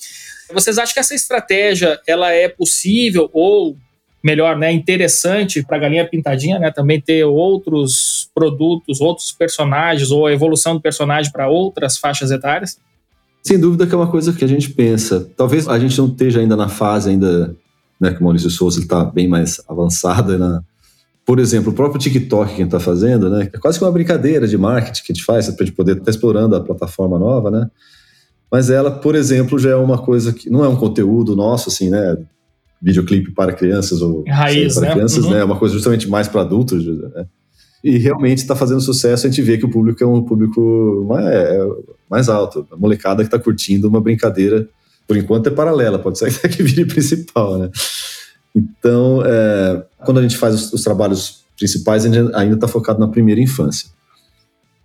[0.54, 3.78] Vocês acham que essa estratégia ela é possível ou
[4.24, 10.28] melhor, né, interessante para a galinha pintadinha, né, também ter outros produtos, outros personagens ou
[10.28, 12.78] a evolução do personagem para outras faixas etárias?
[13.42, 15.30] Sem dúvida que é uma coisa que a gente pensa.
[15.38, 17.56] Talvez a gente não esteja ainda na fase ainda,
[18.00, 20.62] né, que o Maurício Souza está bem mais avançada na,
[21.30, 23.48] por exemplo, o próprio TikTok que a gente está fazendo, né?
[23.54, 25.92] É quase que uma brincadeira de marketing que a gente faz para a gente poder
[25.92, 27.70] estar tá explorando a plataforma nova, né?
[28.52, 31.90] Mas ela, por exemplo, já é uma coisa que não é um conteúdo nosso, assim,
[31.90, 32.18] né?
[32.82, 34.94] Videoclipe para crianças ou Raiz, para né?
[34.94, 35.32] crianças, uhum.
[35.32, 35.40] né?
[35.42, 37.26] É uma coisa justamente mais para adultos, né?
[37.84, 41.26] E realmente está fazendo sucesso, a gente vê que o público é um público mais,
[41.26, 41.68] é,
[42.10, 42.68] mais alto.
[42.72, 44.68] A molecada que está curtindo uma brincadeira,
[45.08, 47.70] por enquanto é paralela, pode ser que vire principal, né?
[48.54, 53.00] Então, é, quando a gente faz os, os, trabalhos principais, a gente ainda está focado
[53.00, 53.90] na primeira infância.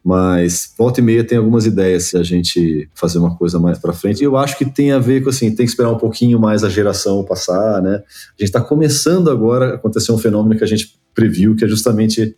[0.04, 3.94] Mas volta e meia tem algumas ideias se a gente fazer uma coisa mais para
[3.94, 4.20] frente.
[4.20, 6.62] E eu acho que tem a ver com assim, tem que esperar um pouquinho mais
[6.62, 7.96] a geração passar, né?
[7.96, 12.36] A gente está começando agora acontecer um fenômeno que a gente previu, que é justamente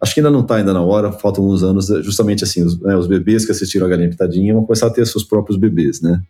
[0.00, 2.94] acho que ainda não está ainda na hora, faltam uns anos, justamente assim, os, né,
[2.94, 6.20] os bebês que assistiram a Galinha Pitadinha vão começar a ter seus próprios bebês, né?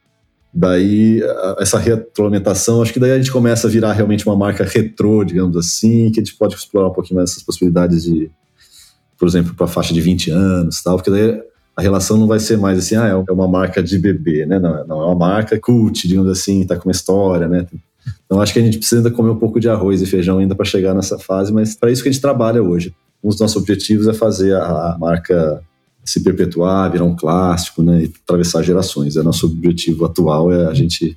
[0.54, 1.20] Daí,
[1.58, 5.56] essa retroalimentação, acho que daí a gente começa a virar realmente uma marca retrô, digamos
[5.56, 8.30] assim, que a gente pode explorar um pouquinho mais essas possibilidades de,
[9.18, 11.40] por exemplo, para a faixa de 20 anos tal, porque daí
[11.76, 14.58] a relação não vai ser mais assim, ah, é, é uma marca de bebê, né?
[14.58, 17.66] Não, não é uma marca cult, digamos assim, tá com uma história, né?
[18.26, 20.54] Então acho que a gente precisa ainda comer um pouco de arroz e feijão ainda
[20.54, 22.94] para chegar nessa fase, mas para isso que a gente trabalha hoje.
[23.22, 25.62] Um dos nossos objetivos é fazer a, a marca
[26.04, 29.16] se perpetuar, virar um clássico, né, e atravessar gerações.
[29.16, 31.16] É nosso objetivo atual é a gente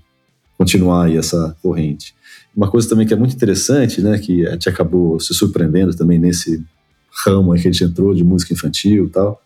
[0.57, 2.13] continuar aí essa corrente.
[2.55, 6.19] Uma coisa também que é muito interessante, né, que a gente acabou se surpreendendo também
[6.19, 6.63] nesse
[7.25, 9.41] ramo que a gente entrou de música infantil e tal.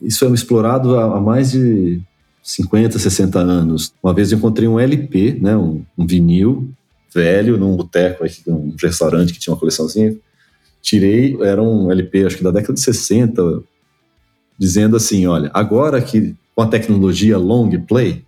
[0.00, 2.00] Isso é explorado há, mais de
[2.42, 3.94] 50, 60 anos.
[4.02, 6.72] Uma vez eu encontrei um LP, né, um, um vinil
[7.14, 10.16] velho num boteco, um restaurante que tinha uma coleçãozinha.
[10.80, 13.62] Tirei, era um LP, acho que da década de 60,
[14.58, 18.24] dizendo assim: olha, agora que com a tecnologia long play,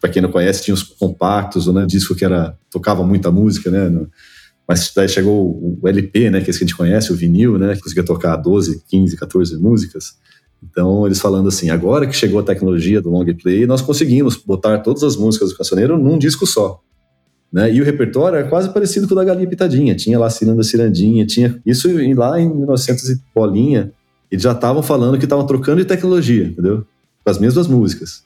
[0.00, 3.88] para quem não conhece, tinha os compactos, né, disco que era tocava muita música, né,
[3.88, 4.10] no,
[4.66, 7.58] mas daí chegou o LP, né, que é esse que a gente conhece, o vinil,
[7.58, 10.16] né, que conseguia tocar 12, 15, 14 músicas.
[10.62, 14.78] Então, eles falando assim, agora que chegou a tecnologia do long play, nós conseguimos botar
[14.78, 16.80] todas as músicas do cancioneiro num disco só.
[17.52, 17.72] Né?
[17.72, 19.94] E o repertório era quase parecido com o da Galinha Pitadinha.
[19.94, 23.92] Tinha lá Ciranda Cirandinha, tinha isso lá em 1900 e bolinha,
[24.30, 26.84] eles já estavam falando que estavam trocando de tecnologia, entendeu?
[27.22, 28.24] Com as mesmas músicas.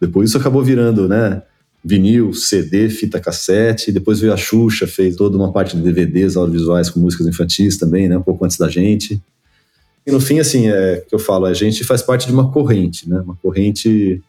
[0.00, 1.42] Depois isso acabou virando, né?
[1.84, 6.88] Vinil, CD, fita cassete, depois veio a Xuxa, fez toda uma parte de DVDs audiovisuais
[6.88, 8.16] com músicas infantis também, né?
[8.16, 9.20] Um pouco antes da gente.
[10.06, 13.08] E no fim, assim, é que eu falo, a gente faz parte de uma corrente,
[13.08, 13.20] né?
[13.20, 14.22] Uma corrente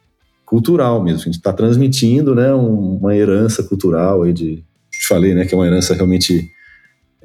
[0.54, 1.22] cultural mesmo.
[1.22, 4.64] A gente está transmitindo, né, uma herança cultural aí de,
[5.08, 6.52] falei, né, que é uma herança realmente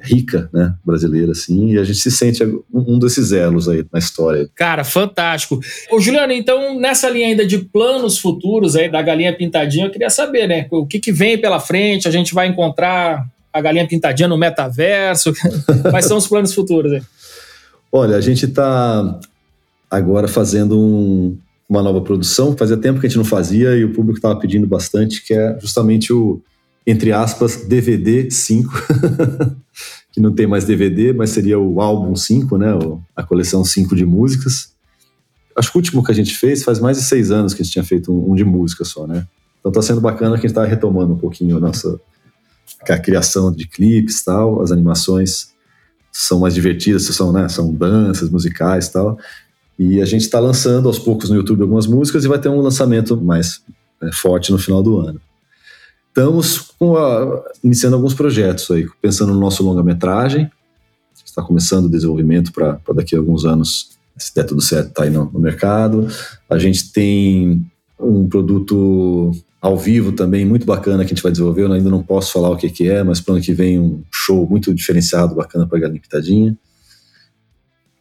[0.01, 2.43] rica, né, brasileira, assim, e a gente se sente
[2.73, 4.49] um desses elos aí na história.
[4.55, 5.59] Cara, fantástico.
[5.91, 10.09] Ô, Juliano, então, nessa linha ainda de planos futuros aí da Galinha Pintadinha, eu queria
[10.09, 14.27] saber, né, o que, que vem pela frente, a gente vai encontrar a Galinha Pintadinha
[14.27, 15.33] no metaverso,
[15.89, 17.01] quais são os planos futuros aí?
[17.91, 19.19] Olha, a gente está
[19.89, 21.37] agora fazendo um,
[21.67, 24.67] uma nova produção, fazia tempo que a gente não fazia e o público estava pedindo
[24.67, 26.41] bastante, que é justamente o
[26.89, 28.73] entre aspas, DVD 5,
[30.11, 32.67] que não tem mais DVD, mas seria o álbum 5, né?
[33.15, 34.73] A coleção 5 de músicas.
[35.55, 37.63] Acho que o último que a gente fez faz mais de seis anos que a
[37.63, 39.27] gente tinha feito um, de música só, né?
[39.59, 41.99] Então tá sendo bacana que a gente tá retomando um pouquinho a nossa
[42.89, 45.49] a criação de clipes tal, as animações
[46.11, 49.19] são mais divertidas, são, né, são danças musicais tal.
[49.77, 52.61] E a gente está lançando aos poucos no YouTube algumas músicas e vai ter um
[52.61, 53.61] lançamento mais
[54.01, 55.21] né, forte no final do ano.
[56.09, 60.49] Estamos a, iniciando alguns projetos aí, pensando no nosso longa-metragem.
[61.25, 65.09] Está começando o desenvolvimento para daqui a alguns anos, se der tudo certo, tá aí
[65.09, 66.07] no, no mercado.
[66.49, 67.65] A gente tem
[67.99, 69.31] um produto
[69.61, 71.63] ao vivo também muito bacana que a gente vai desenvolver.
[71.63, 73.79] Eu ainda não posso falar o que, que é, mas para o ano que vem
[73.79, 76.57] um show muito diferenciado, bacana para a Galinha Pitadinha.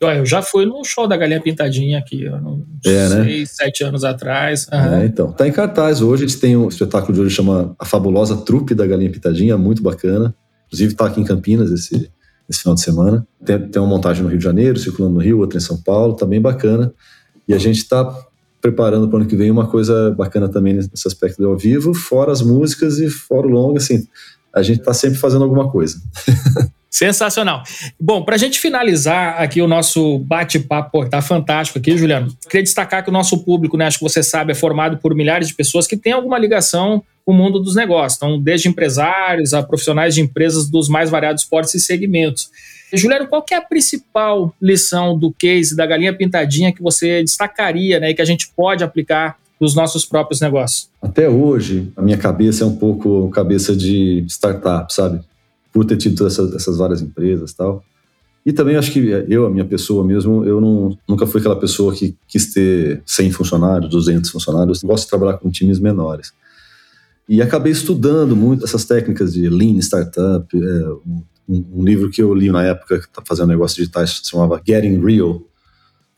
[0.01, 3.25] Eu já fui no show da Galinha Pintadinha aqui, uns é, né?
[3.25, 4.69] seis, sete anos atrás.
[4.73, 4.95] Uhum.
[4.95, 5.33] É, então.
[5.33, 8.75] Tá em cartaz hoje, a gente tem um espetáculo de hoje chama A Fabulosa Trupe
[8.75, 10.35] da Galinha Pintadinha, muito bacana.
[10.67, 12.11] Inclusive tá aqui em Campinas esse,
[12.49, 13.27] esse final de semana.
[13.45, 16.15] Tem, tem uma montagem no Rio de Janeiro, circulando no Rio, outra em São Paulo,
[16.15, 16.93] tá bem bacana.
[17.49, 18.05] E a gente está
[18.61, 21.95] preparando para o ano que vem uma coisa bacana também nesse aspecto do ao vivo,
[21.95, 24.07] fora as músicas e fora o longo, assim,
[24.55, 26.01] a gente está sempre fazendo alguma coisa.
[26.91, 27.63] Sensacional.
[28.01, 32.35] Bom, para a gente finalizar aqui o nosso bate-papo, tá fantástico aqui, Juliano.
[32.49, 35.49] Queria destacar que o nosso público, né, acho que você sabe, é formado por milhares
[35.49, 38.17] de pessoas que têm alguma ligação com o mundo dos negócios.
[38.17, 42.51] Então, desde empresários a profissionais de empresas dos mais variados portes e segmentos.
[42.93, 48.11] Juliano, qual é a principal lição do case da galinha pintadinha que você destacaria, né,
[48.11, 50.89] e que a gente pode aplicar nos nossos próprios negócios?
[51.01, 55.21] Até hoje, a minha cabeça é um pouco cabeça de startup, sabe?
[55.73, 57.85] por ter tido essas, essas várias empresas tal.
[58.45, 58.99] E também acho que
[59.29, 63.33] eu, a minha pessoa mesmo, eu não, nunca fui aquela pessoa que quis ter 100
[63.33, 64.83] funcionários, 200 funcionários.
[64.83, 66.33] Eu gosto de trabalhar com times menores.
[67.29, 70.47] E acabei estudando muito essas técnicas de Lean Startup.
[70.57, 74.31] É, um, um, livro que eu li na época, que está fazendo negócio digitais, se
[74.31, 75.43] chamava Getting Real.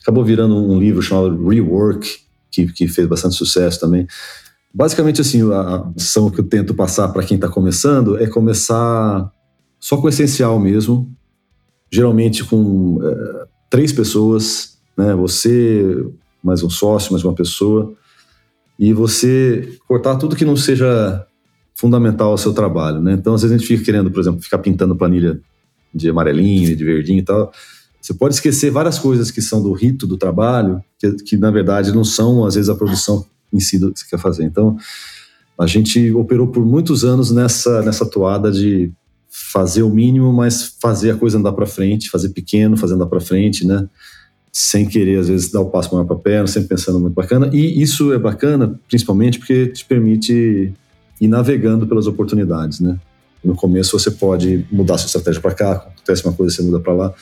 [0.00, 2.08] Acabou virando um livro chamado Rework,
[2.50, 4.06] que, que fez bastante sucesso também.
[4.72, 9.30] Basicamente, assim, a ação que eu tento passar para quem está começando é começar
[9.78, 11.10] só com o essencial mesmo,
[11.90, 15.14] geralmente com é, três pessoas, né?
[15.14, 16.06] Você,
[16.42, 17.94] mais um sócio, mais uma pessoa,
[18.78, 21.26] e você cortar tudo que não seja
[21.74, 23.14] fundamental ao seu trabalho, né?
[23.14, 25.40] Então, às vezes a gente fica querendo, por exemplo, ficar pintando planilha
[25.94, 27.50] de amarelinho, de verdinho e tal.
[28.00, 31.92] Você pode esquecer várias coisas que são do rito do trabalho, que, que na verdade
[31.92, 34.44] não são, às vezes, a produção em si do que você quer fazer.
[34.44, 34.76] Então,
[35.58, 38.90] a gente operou por muitos anos nessa, nessa toada de
[39.28, 43.20] fazer o mínimo, mas fazer a coisa andar para frente, fazer pequeno, fazer andar para
[43.20, 43.86] frente, né?
[44.52, 47.50] Sem querer, às vezes, dar o passo maior para a perna, sempre pensando muito bacana.
[47.52, 50.72] E isso é bacana, principalmente porque te permite
[51.20, 52.98] ir navegando pelas oportunidades, né?
[53.44, 56.92] No começo você pode mudar sua estratégia para cá, acontece uma coisa, você muda para
[56.92, 57.14] lá.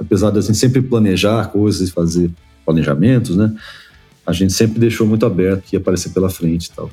[0.00, 2.30] Apesar de a gente sempre planejar coisas e fazer
[2.64, 3.54] planejamentos, né?
[4.26, 6.90] A gente sempre deixou muito aberto que ia aparecer pela frente e tal.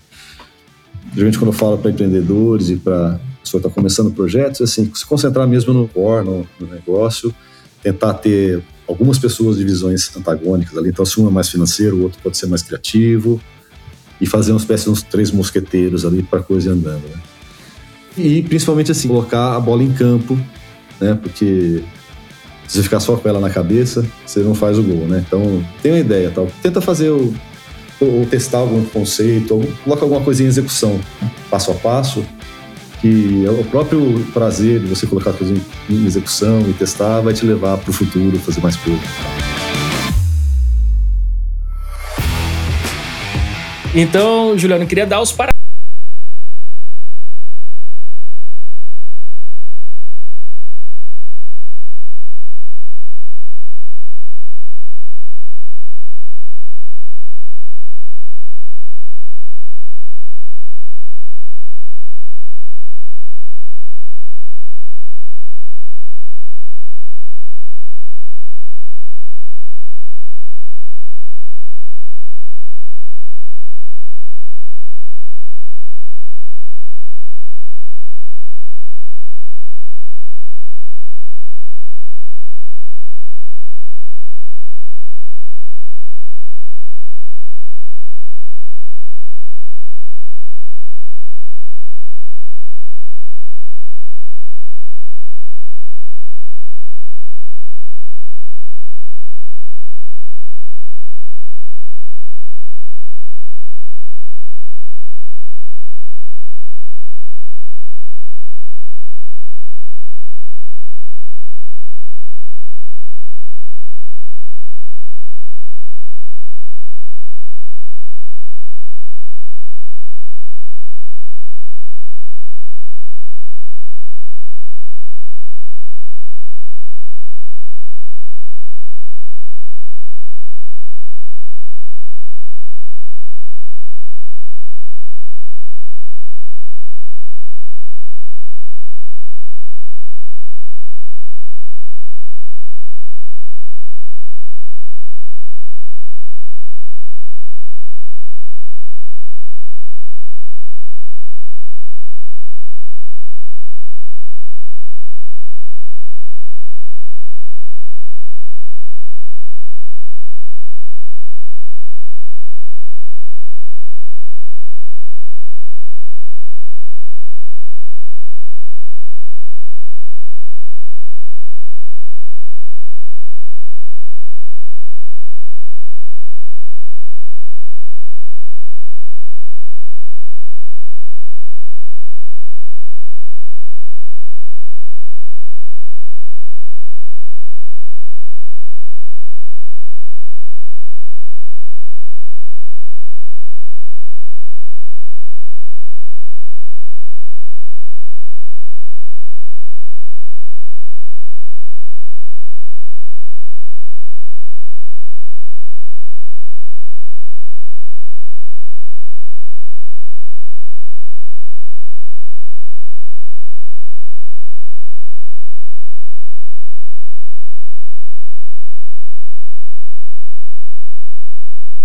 [1.14, 5.48] Geralmente quando eu falo para empreendedores e para pessoa está começando projetos, assim, se concentrar
[5.48, 7.34] mesmo no core, no, no, negócio,
[7.82, 10.90] tentar ter algumas pessoas de visões antagônicas ali.
[10.90, 13.42] Então, se um é mais financeiro, o outro pode ser mais criativo
[14.20, 17.04] e fazer uma espécie de uns três mosqueteiros ali para coisa andando.
[17.04, 17.22] Né?
[18.18, 20.38] E principalmente assim, colocar a bola em campo,
[21.00, 21.18] né?
[21.22, 21.84] Porque
[22.68, 25.24] se você ficar só com ela na cabeça, você não faz o gol, né?
[25.26, 26.48] Então, tem uma ideia, tal.
[26.62, 27.34] Tenta fazer o
[28.00, 31.00] ou testar algum conceito, ou coloca alguma coisa em execução,
[31.50, 32.24] passo a passo,
[33.02, 35.54] que é o próprio prazer de você colocar coisa
[35.90, 39.02] em execução e testar vai te levar para o futuro, fazer mais coisas.
[43.96, 45.57] Então, Juliano, eu queria dar os parabéns